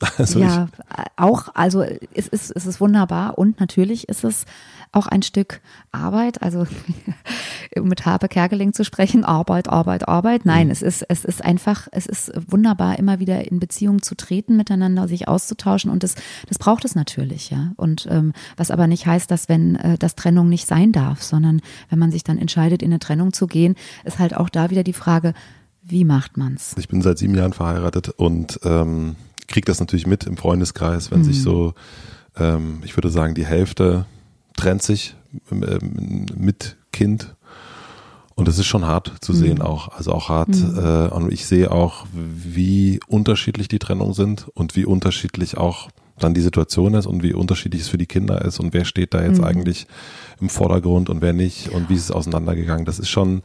Also 0.16 0.38
ja, 0.38 0.68
auch, 1.16 1.48
also 1.54 1.82
es 1.82 2.28
ist, 2.28 2.52
es 2.54 2.66
ist 2.66 2.80
wunderbar 2.80 3.36
und 3.36 3.58
natürlich 3.58 4.08
ist 4.08 4.22
es 4.22 4.44
auch 4.92 5.06
ein 5.06 5.22
Stück 5.22 5.60
Arbeit, 5.92 6.42
also 6.42 6.66
mit 7.80 8.06
Harpe 8.06 8.28
Kerkeling 8.28 8.72
zu 8.72 8.84
sprechen, 8.84 9.24
Arbeit, 9.24 9.68
Arbeit, 9.68 10.08
Arbeit. 10.08 10.46
Nein, 10.46 10.66
mhm. 10.66 10.72
es 10.72 10.82
ist, 10.82 11.02
es 11.08 11.24
ist 11.24 11.44
einfach, 11.44 11.88
es 11.92 12.06
ist 12.06 12.32
wunderbar, 12.48 12.98
immer 12.98 13.18
wieder 13.18 13.50
in 13.50 13.60
Beziehung 13.60 14.02
zu 14.02 14.14
treten, 14.14 14.56
miteinander 14.56 15.08
sich 15.08 15.28
auszutauschen 15.28 15.90
und 15.90 16.02
das, 16.02 16.14
das 16.48 16.58
braucht 16.58 16.84
es 16.84 16.94
natürlich, 16.94 17.50
ja. 17.50 17.72
Und 17.76 18.06
ähm, 18.10 18.32
was 18.56 18.70
aber 18.70 18.86
nicht 18.86 19.06
heißt, 19.06 19.30
dass 19.30 19.48
wenn 19.48 19.76
äh, 19.76 19.98
das 19.98 20.14
Trennung 20.14 20.48
nicht 20.48 20.66
sein 20.66 20.92
darf, 20.92 21.22
sondern 21.22 21.60
wenn 21.90 21.98
man 21.98 22.10
sich 22.10 22.24
dann 22.24 22.38
entscheidet, 22.38 22.82
in 22.82 22.90
eine 22.90 22.98
Trennung 22.98 23.32
zu 23.32 23.46
gehen, 23.46 23.74
ist 24.04 24.18
halt 24.18 24.36
auch 24.36 24.48
da 24.48 24.70
wieder 24.70 24.84
die 24.84 24.92
Frage, 24.92 25.34
wie 25.82 26.04
macht 26.04 26.36
man's? 26.36 26.74
Ich 26.78 26.88
bin 26.88 27.02
seit 27.02 27.18
sieben 27.18 27.34
Jahren 27.34 27.52
verheiratet 27.52 28.10
und 28.10 28.60
ähm, 28.64 29.16
kriege 29.46 29.64
das 29.64 29.80
natürlich 29.80 30.06
mit 30.06 30.24
im 30.24 30.36
Freundeskreis, 30.36 31.10
wenn 31.10 31.20
mhm. 31.20 31.24
sich 31.24 31.42
so, 31.42 31.74
ähm, 32.36 32.80
ich 32.84 32.96
würde 32.96 33.10
sagen, 33.10 33.34
die 33.34 33.46
Hälfte 33.46 34.06
trennt 34.58 34.82
sich 34.82 35.14
ähm, 35.50 36.26
mit 36.36 36.76
Kind. 36.92 37.34
Und 38.34 38.46
das 38.46 38.58
ist 38.58 38.66
schon 38.66 38.86
hart 38.86 39.12
zu 39.20 39.32
sehen 39.32 39.56
mhm. 39.56 39.62
auch. 39.62 39.88
Also 39.96 40.12
auch 40.12 40.28
hart. 40.28 40.50
Mhm. 40.50 40.78
Äh, 40.78 41.08
und 41.08 41.32
ich 41.32 41.46
sehe 41.46 41.70
auch, 41.70 42.06
wie 42.12 43.00
unterschiedlich 43.08 43.68
die 43.68 43.78
Trennungen 43.78 44.14
sind 44.14 44.48
und 44.54 44.76
wie 44.76 44.84
unterschiedlich 44.84 45.56
auch 45.56 45.88
dann 46.18 46.34
die 46.34 46.40
Situation 46.40 46.94
ist 46.94 47.06
und 47.06 47.22
wie 47.22 47.32
unterschiedlich 47.32 47.82
es 47.82 47.88
für 47.88 47.98
die 47.98 48.06
Kinder 48.06 48.44
ist 48.44 48.58
und 48.58 48.74
wer 48.74 48.84
steht 48.84 49.14
da 49.14 49.22
jetzt 49.22 49.38
mhm. 49.38 49.44
eigentlich 49.44 49.86
im 50.40 50.48
Vordergrund 50.48 51.08
und 51.10 51.20
wer 51.20 51.32
nicht 51.32 51.70
und 51.70 51.88
wie 51.88 51.94
ist 51.94 52.04
es 52.04 52.10
auseinandergegangen. 52.10 52.84
Das 52.84 52.98
ist 52.98 53.08
schon, 53.08 53.42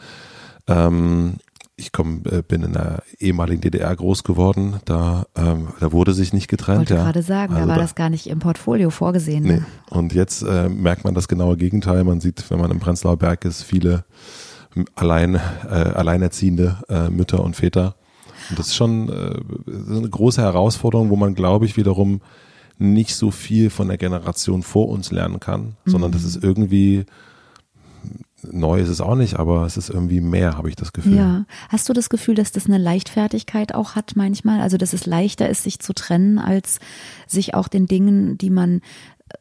ähm, 0.68 1.36
ich 1.76 1.92
komm, 1.92 2.22
äh, 2.30 2.42
bin 2.42 2.64
in 2.64 2.74
der 2.74 3.04
ehemaligen 3.20 3.62
DDR 3.62 3.96
groß 3.96 4.24
geworden, 4.24 4.80
da, 4.86 5.26
ähm, 5.36 5.70
da 5.80 5.92
wurde 5.92 6.14
sich 6.14 6.32
nicht 6.32 6.48
getrennt. 6.48 6.84
Ich 6.84 6.90
wollte 6.92 6.96
ja. 6.96 7.04
gerade 7.04 7.22
sagen, 7.24 7.54
also 7.54 7.66
da 7.66 7.70
war 7.70 7.78
da, 7.78 7.82
das 7.82 7.96
gar 7.96 8.10
nicht 8.10 8.28
im 8.28 8.40
Portfolio 8.40 8.90
vorgesehen. 8.90 9.44
Ne? 9.44 9.54
Nee. 9.54 9.62
Und 9.90 10.14
jetzt 10.14 10.44
äh, 10.44 10.70
merkt 10.70 11.04
man 11.04 11.16
das 11.16 11.28
genaue 11.28 11.58
Gegenteil. 11.58 12.04
Man 12.04 12.22
sieht, 12.22 12.50
wenn 12.52 12.60
man 12.60 12.70
im 12.70 12.80
Prenzlauer 12.80 13.18
Berg 13.18 13.46
ist, 13.46 13.64
viele 13.64 14.06
allein, 14.96 15.36
äh, 15.36 15.70
alleinerziehende 15.70 16.78
äh, 16.90 17.10
Mütter 17.10 17.44
und 17.44 17.56
Väter. 17.56 17.96
Und 18.50 18.60
das 18.60 18.68
ist 18.68 18.76
schon 18.76 19.10
äh, 19.10 19.40
eine 19.90 20.10
große 20.10 20.42
Herausforderung, 20.42 21.10
wo 21.10 21.16
man, 21.16 21.34
glaube 21.34 21.66
ich, 21.66 21.78
wiederum 21.78 22.22
nicht 22.78 23.16
so 23.16 23.32
viel 23.32 23.70
von 23.70 23.88
der 23.88 23.98
Generation 23.98 24.64
vor 24.64 24.90
uns 24.90 25.12
lernen 25.12 25.40
kann, 25.40 25.76
mhm. 25.86 25.92
sondern 25.92 26.12
das 26.12 26.24
ist 26.24 26.44
irgendwie 26.44 27.06
neu 28.52 28.80
ist 28.82 28.90
es 28.90 29.02
auch 29.02 29.16
nicht, 29.16 29.40
aber 29.40 29.66
es 29.66 29.78
ist 29.78 29.90
irgendwie 29.90 30.22
mehr, 30.22 30.58
habe 30.58 30.70
ich 30.70 30.76
das 30.76 30.94
Gefühl. 30.94 31.16
Ja. 31.16 31.46
Hast 31.70 31.88
du 31.90 31.94
das 31.94 32.10
Gefühl, 32.10 32.36
dass 32.36 32.52
das 32.52 32.66
eine 32.66 32.78
Leichtfertigkeit 32.78 33.76
auch 33.76 33.96
hat 33.96 34.14
manchmal? 34.16 34.62
Also, 34.62 34.78
dass 34.78 34.94
es 34.94 35.06
leichter 35.06 35.50
ist, 35.50 35.64
sich 35.64 35.80
zu 35.80 35.94
trennen, 35.94 36.40
als 36.40 36.80
sich 37.28 37.54
auch 37.54 37.68
den 37.68 37.86
Dingen, 37.86 38.38
die 38.38 38.50
man 38.50 38.82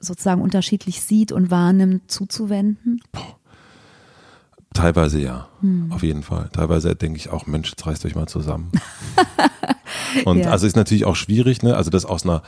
sozusagen 0.01 0.41
unterschiedlich 0.41 1.03
sieht 1.03 1.33
und 1.33 1.51
wahrnimmt, 1.51 2.11
zuzuwenden? 2.11 3.01
Teilweise 4.75 5.21
ja, 5.21 5.49
hm. 5.61 5.93
auf 5.93 6.03
jeden 6.03 6.23
Fall. 6.23 6.49
Teilweise 6.53 6.95
denke 6.97 7.19
ich 7.19 7.29
auch, 7.29 7.47
Mensch, 7.47 7.71
jetzt 7.71 7.87
reißt 7.87 8.07
euch 8.07 8.15
mal 8.15 8.27
zusammen. 8.27 8.71
und 10.25 10.39
ja. 10.39 10.51
also 10.51 10.67
ist 10.67 10.77
natürlich 10.77 11.05
auch 11.05 11.17
schwierig, 11.17 11.63
ne? 11.63 11.77
Also 11.77 11.91
das 11.91 12.07
aus 12.07 12.25
einer 12.25 12.43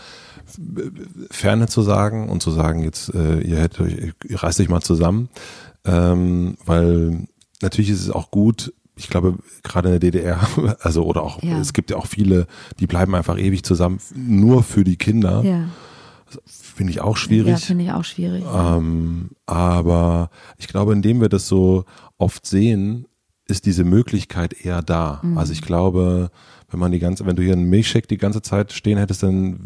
Ferne 1.31 1.69
zu 1.69 1.83
sagen 1.83 2.29
und 2.29 2.43
zu 2.43 2.51
sagen, 2.51 2.83
jetzt, 2.83 3.15
äh, 3.15 3.41
ihr 3.41 3.59
hättet 3.59 3.81
euch, 3.81 4.15
ihr 4.27 4.43
reißt 4.43 4.61
euch 4.61 4.69
mal 4.69 4.81
zusammen, 4.81 5.29
ähm, 5.85 6.57
weil 6.65 7.27
natürlich 7.63 7.91
ist 7.91 8.03
es 8.03 8.11
auch 8.11 8.31
gut, 8.31 8.73
ich 8.97 9.09
glaube, 9.09 9.39
gerade 9.63 9.89
in 9.89 10.01
der 10.01 10.11
DDR, 10.11 10.49
also 10.81 11.05
oder 11.05 11.23
auch, 11.23 11.43
ja. 11.43 11.59
es 11.59 11.73
gibt 11.73 11.91
ja 11.91 11.97
auch 11.97 12.07
viele, 12.07 12.47
die 12.79 12.87
bleiben 12.87 13.15
einfach 13.15 13.39
ewig 13.39 13.65
zusammen, 13.65 13.99
nur 14.15 14.63
für 14.63 14.85
die 14.85 14.97
Kinder. 14.97 15.43
Ja. 15.45 15.69
Finde 16.47 16.93
ich 16.93 17.01
auch 17.01 17.17
schwierig. 17.17 17.51
Ja, 17.51 17.57
finde 17.57 17.85
ich 17.85 17.93
auch 17.93 18.05
schwierig. 18.05 18.45
Ähm, 18.53 19.31
aber 19.47 20.31
ich 20.59 20.67
glaube, 20.67 20.93
indem 20.93 21.21
wir 21.21 21.29
das 21.29 21.47
so 21.47 21.85
oft 22.19 22.47
sehen, 22.47 23.07
ist 23.47 23.67
diese 23.67 23.85
Möglichkeit 23.85 24.53
eher 24.53 24.83
da. 24.83 25.21
Mhm. 25.23 25.39
Also 25.39 25.53
ich 25.53 25.63
glaube, 25.63 26.31
wenn 26.75 26.81
man 26.81 26.91
die 26.91 26.99
ganze, 26.99 27.25
wenn 27.25 27.37
du 27.37 27.43
hier 27.43 27.53
einen 27.53 27.71
Milchshake 27.71 28.09
die 28.09 28.19
ganze 28.19 28.43
Zeit 28.43 28.73
stehen 28.73 28.99
hättest, 28.99 29.23
dann 29.23 29.61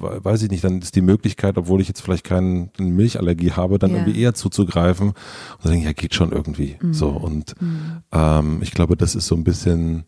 weiß 0.00 0.42
ich 0.42 0.50
nicht, 0.50 0.64
dann 0.64 0.80
ist 0.80 0.96
die 0.96 1.00
Möglichkeit, 1.00 1.56
obwohl 1.56 1.80
ich 1.80 1.86
jetzt 1.86 2.00
vielleicht 2.00 2.24
keine 2.24 2.68
Milchallergie 2.78 3.52
habe, 3.52 3.78
dann 3.78 3.92
ja. 3.92 3.98
irgendwie 3.98 4.20
eher 4.20 4.34
zuzugreifen 4.34 5.10
und 5.10 5.16
dann 5.62 5.70
denke, 5.70 5.86
ja, 5.86 5.92
geht 5.92 6.16
schon 6.16 6.32
irgendwie. 6.32 6.78
Mhm. 6.80 6.94
So 6.94 7.10
und 7.10 7.54
mhm. 7.62 8.02
ähm, 8.10 8.58
ich 8.60 8.72
glaube, 8.72 8.96
das 8.96 9.14
ist 9.14 9.28
so 9.28 9.36
ein 9.36 9.44
bisschen 9.44 10.02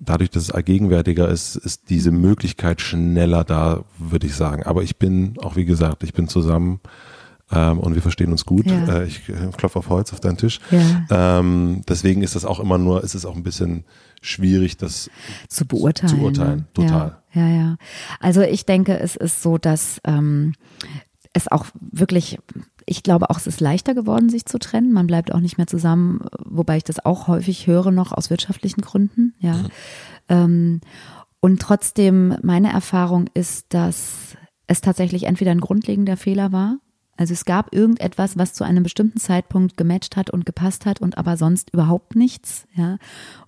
dadurch, 0.00 0.30
dass 0.30 0.42
es 0.42 0.50
allgegenwärtiger 0.50 1.28
ist, 1.28 1.54
ist 1.54 1.90
diese 1.90 2.10
Möglichkeit 2.10 2.80
schneller 2.80 3.44
da, 3.44 3.84
würde 3.98 4.26
ich 4.26 4.34
sagen. 4.34 4.64
Aber 4.64 4.82
ich 4.82 4.96
bin, 4.96 5.34
auch 5.38 5.54
wie 5.54 5.64
gesagt, 5.64 6.02
ich 6.02 6.12
bin 6.12 6.26
zusammen 6.26 6.80
ähm, 7.52 7.78
und 7.78 7.94
wir 7.94 8.02
verstehen 8.02 8.32
uns 8.32 8.44
gut. 8.44 8.66
Ja. 8.66 8.98
Äh, 8.98 9.06
ich 9.06 9.28
äh, 9.28 9.48
klopfe 9.56 9.78
auf 9.78 9.90
Holz 9.90 10.12
auf 10.12 10.18
deinen 10.18 10.38
Tisch. 10.38 10.58
Ja. 10.72 11.38
Ähm, 11.38 11.82
deswegen 11.88 12.24
ist 12.24 12.34
das 12.34 12.44
auch 12.44 12.58
immer 12.58 12.78
nur, 12.78 13.04
ist 13.04 13.14
es 13.14 13.24
auch 13.24 13.36
ein 13.36 13.44
bisschen 13.44 13.84
schwierig, 14.26 14.76
das 14.76 15.10
zu 15.48 15.66
beurteilen. 15.66 16.10
Zu 16.10 16.20
urteilen, 16.20 16.58
ne? 16.58 16.66
total. 16.74 17.22
Ja, 17.32 17.46
ja, 17.46 17.56
ja. 17.56 17.76
Also 18.20 18.42
ich 18.42 18.66
denke, 18.66 18.98
es 18.98 19.16
ist 19.16 19.42
so, 19.42 19.58
dass 19.58 20.00
ähm, 20.04 20.54
es 21.32 21.48
auch 21.48 21.66
wirklich 21.80 22.38
ich 22.86 23.02
glaube 23.02 23.30
auch, 23.30 23.36
es 23.36 23.48
ist 23.48 23.60
leichter 23.60 23.94
geworden, 23.94 24.30
sich 24.30 24.46
zu 24.46 24.58
trennen. 24.58 24.92
Man 24.92 25.08
bleibt 25.08 25.34
auch 25.34 25.40
nicht 25.40 25.58
mehr 25.58 25.66
zusammen, 25.66 26.20
wobei 26.44 26.76
ich 26.76 26.84
das 26.84 27.04
auch 27.04 27.26
häufig 27.26 27.66
höre 27.66 27.90
noch 27.90 28.12
aus 28.12 28.30
wirtschaftlichen 28.30 28.80
Gründen. 28.80 29.34
Ja. 29.40 29.54
Mhm. 29.54 29.68
Ähm, 30.28 30.80
und 31.40 31.60
trotzdem, 31.60 32.36
meine 32.42 32.72
Erfahrung 32.72 33.28
ist, 33.34 33.66
dass 33.74 34.36
es 34.68 34.80
tatsächlich 34.80 35.24
entweder 35.24 35.50
ein 35.50 35.60
grundlegender 35.60 36.16
Fehler 36.16 36.52
war, 36.52 36.78
also 37.16 37.32
es 37.32 37.44
gab 37.44 37.74
irgendetwas, 37.74 38.36
was 38.36 38.52
zu 38.52 38.64
einem 38.64 38.82
bestimmten 38.82 39.18
Zeitpunkt 39.18 39.76
gematcht 39.76 40.16
hat 40.16 40.30
und 40.30 40.46
gepasst 40.46 40.86
hat 40.86 41.00
und 41.00 41.18
aber 41.18 41.36
sonst 41.36 41.72
überhaupt 41.72 42.16
nichts, 42.16 42.66
ja. 42.74 42.98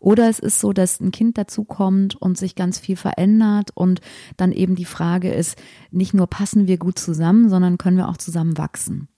Oder 0.01 0.29
es 0.29 0.39
ist 0.39 0.61
so, 0.61 0.73
dass 0.73 1.01
ein 1.01 1.11
Kind 1.11 1.39
dazukommt 1.39 2.17
und 2.17 2.39
sich 2.39 2.55
ganz 2.55 2.79
viel 2.79 2.97
verändert 2.97 3.71
und 3.75 4.01
dann 4.37 4.53
eben 4.53 4.75
die 4.75 4.85
Frage 4.85 5.33
ist, 5.33 5.61
nicht 5.91 6.15
nur 6.15 6.27
passen 6.27 6.67
wir 6.67 6.79
gut 6.79 6.99
zusammen, 6.99 7.49
sondern 7.49 7.79
können 7.79 7.97
wir 7.97 8.09
auch 8.09 8.17
zusammen 8.17 8.57
wachsen. 8.59 9.09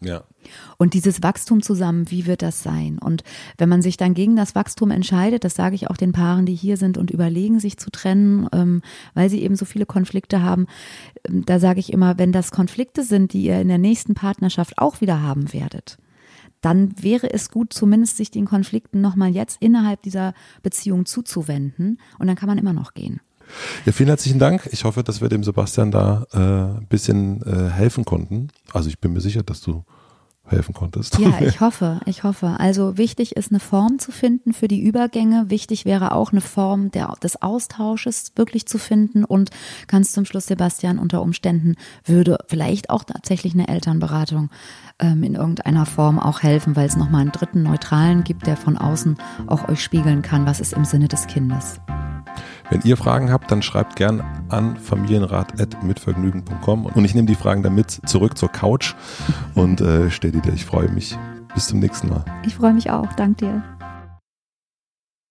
Ja. 0.00 0.24
Und 0.76 0.94
dieses 0.94 1.22
Wachstum 1.22 1.62
zusammen, 1.62 2.10
wie 2.10 2.26
wird 2.26 2.42
das 2.42 2.62
sein? 2.62 2.98
Und 2.98 3.22
wenn 3.56 3.68
man 3.68 3.80
sich 3.80 3.96
dann 3.96 4.14
gegen 4.14 4.36
das 4.36 4.54
Wachstum 4.54 4.90
entscheidet, 4.90 5.44
das 5.44 5.54
sage 5.54 5.74
ich 5.74 5.88
auch 5.88 5.96
den 5.96 6.12
Paaren, 6.12 6.46
die 6.46 6.54
hier 6.54 6.76
sind 6.76 6.98
und 6.98 7.10
überlegen, 7.10 7.60
sich 7.60 7.78
zu 7.78 7.90
trennen, 7.90 8.48
ähm, 8.52 8.82
weil 9.14 9.30
sie 9.30 9.42
eben 9.42 9.56
so 9.56 9.64
viele 9.64 9.86
Konflikte 9.86 10.42
haben, 10.42 10.66
ähm, 11.26 11.44
da 11.46 11.58
sage 11.58 11.80
ich 11.80 11.92
immer, 11.92 12.18
wenn 12.18 12.32
das 12.32 12.50
Konflikte 12.50 13.02
sind, 13.02 13.32
die 13.32 13.44
ihr 13.44 13.60
in 13.60 13.68
der 13.68 13.78
nächsten 13.78 14.14
Partnerschaft 14.14 14.78
auch 14.78 15.00
wieder 15.00 15.22
haben 15.22 15.52
werdet, 15.52 15.98
dann 16.60 17.02
wäre 17.02 17.32
es 17.32 17.50
gut, 17.50 17.72
zumindest 17.72 18.16
sich 18.16 18.30
den 18.30 18.46
Konflikten 18.46 19.00
nochmal 19.00 19.30
jetzt 19.30 19.60
innerhalb 19.60 20.02
dieser 20.02 20.34
Beziehung 20.62 21.06
zuzuwenden 21.06 21.98
und 22.18 22.26
dann 22.26 22.36
kann 22.36 22.48
man 22.48 22.58
immer 22.58 22.72
noch 22.72 22.94
gehen. 22.94 23.20
Ja, 23.84 23.92
vielen 23.92 24.08
herzlichen 24.08 24.38
Dank. 24.38 24.68
Ich 24.72 24.84
hoffe, 24.84 25.02
dass 25.02 25.20
wir 25.20 25.28
dem 25.28 25.44
Sebastian 25.44 25.90
da 25.90 26.26
äh, 26.32 26.38
ein 26.38 26.86
bisschen 26.88 27.42
äh, 27.42 27.70
helfen 27.70 28.04
konnten. 28.04 28.48
Also 28.72 28.88
ich 28.88 28.98
bin 28.98 29.12
mir 29.12 29.20
sicher, 29.20 29.42
dass 29.42 29.60
du 29.60 29.84
helfen 30.46 30.74
konntest. 30.74 31.18
Ja, 31.18 31.40
ich 31.40 31.60
hoffe, 31.60 32.00
ich 32.06 32.22
hoffe. 32.22 32.56
Also 32.58 32.98
wichtig 32.98 33.36
ist 33.36 33.50
eine 33.50 33.60
Form 33.60 33.98
zu 33.98 34.12
finden 34.12 34.52
für 34.52 34.68
die 34.68 34.82
Übergänge. 34.82 35.46
Wichtig 35.48 35.84
wäre 35.84 36.12
auch 36.12 36.32
eine 36.32 36.40
Form 36.40 36.90
der, 36.90 37.14
des 37.22 37.40
Austausches 37.40 38.32
wirklich 38.36 38.66
zu 38.66 38.78
finden 38.78 39.24
und 39.24 39.50
ganz 39.86 40.12
zum 40.12 40.24
Schluss, 40.24 40.46
Sebastian, 40.46 40.98
unter 40.98 41.22
Umständen 41.22 41.76
würde 42.04 42.38
vielleicht 42.46 42.90
auch 42.90 43.04
tatsächlich 43.04 43.54
eine 43.54 43.68
Elternberatung 43.68 44.50
ähm, 44.98 45.22
in 45.22 45.34
irgendeiner 45.34 45.86
Form 45.86 46.18
auch 46.18 46.42
helfen, 46.42 46.76
weil 46.76 46.86
es 46.86 46.96
nochmal 46.96 47.22
einen 47.22 47.32
dritten 47.32 47.62
Neutralen 47.62 48.24
gibt, 48.24 48.46
der 48.46 48.56
von 48.56 48.76
außen 48.76 49.16
auch 49.46 49.68
euch 49.68 49.82
spiegeln 49.82 50.22
kann, 50.22 50.46
was 50.46 50.60
ist 50.60 50.74
im 50.74 50.84
Sinne 50.84 51.08
des 51.08 51.26
Kindes. 51.26 51.80
Wenn 52.74 52.82
ihr 52.82 52.96
Fragen 52.96 53.30
habt, 53.30 53.52
dann 53.52 53.62
schreibt 53.62 53.94
gern 53.94 54.20
an 54.48 54.76
familienrat.mitvergnügen.com 54.76 56.86
und 56.86 57.04
ich 57.04 57.14
nehme 57.14 57.28
die 57.28 57.36
Fragen 57.36 57.62
damit 57.62 58.00
zurück 58.04 58.36
zur 58.36 58.48
Couch 58.48 58.96
und 59.54 59.80
äh, 59.80 60.10
stell 60.10 60.32
die 60.32 60.40
dir. 60.40 60.52
Ich 60.52 60.64
freue 60.64 60.88
mich. 60.88 61.16
Bis 61.54 61.68
zum 61.68 61.78
nächsten 61.78 62.08
Mal. 62.08 62.24
Ich 62.44 62.56
freue 62.56 62.74
mich 62.74 62.90
auch. 62.90 63.12
Dank 63.12 63.38
dir. 63.38 63.62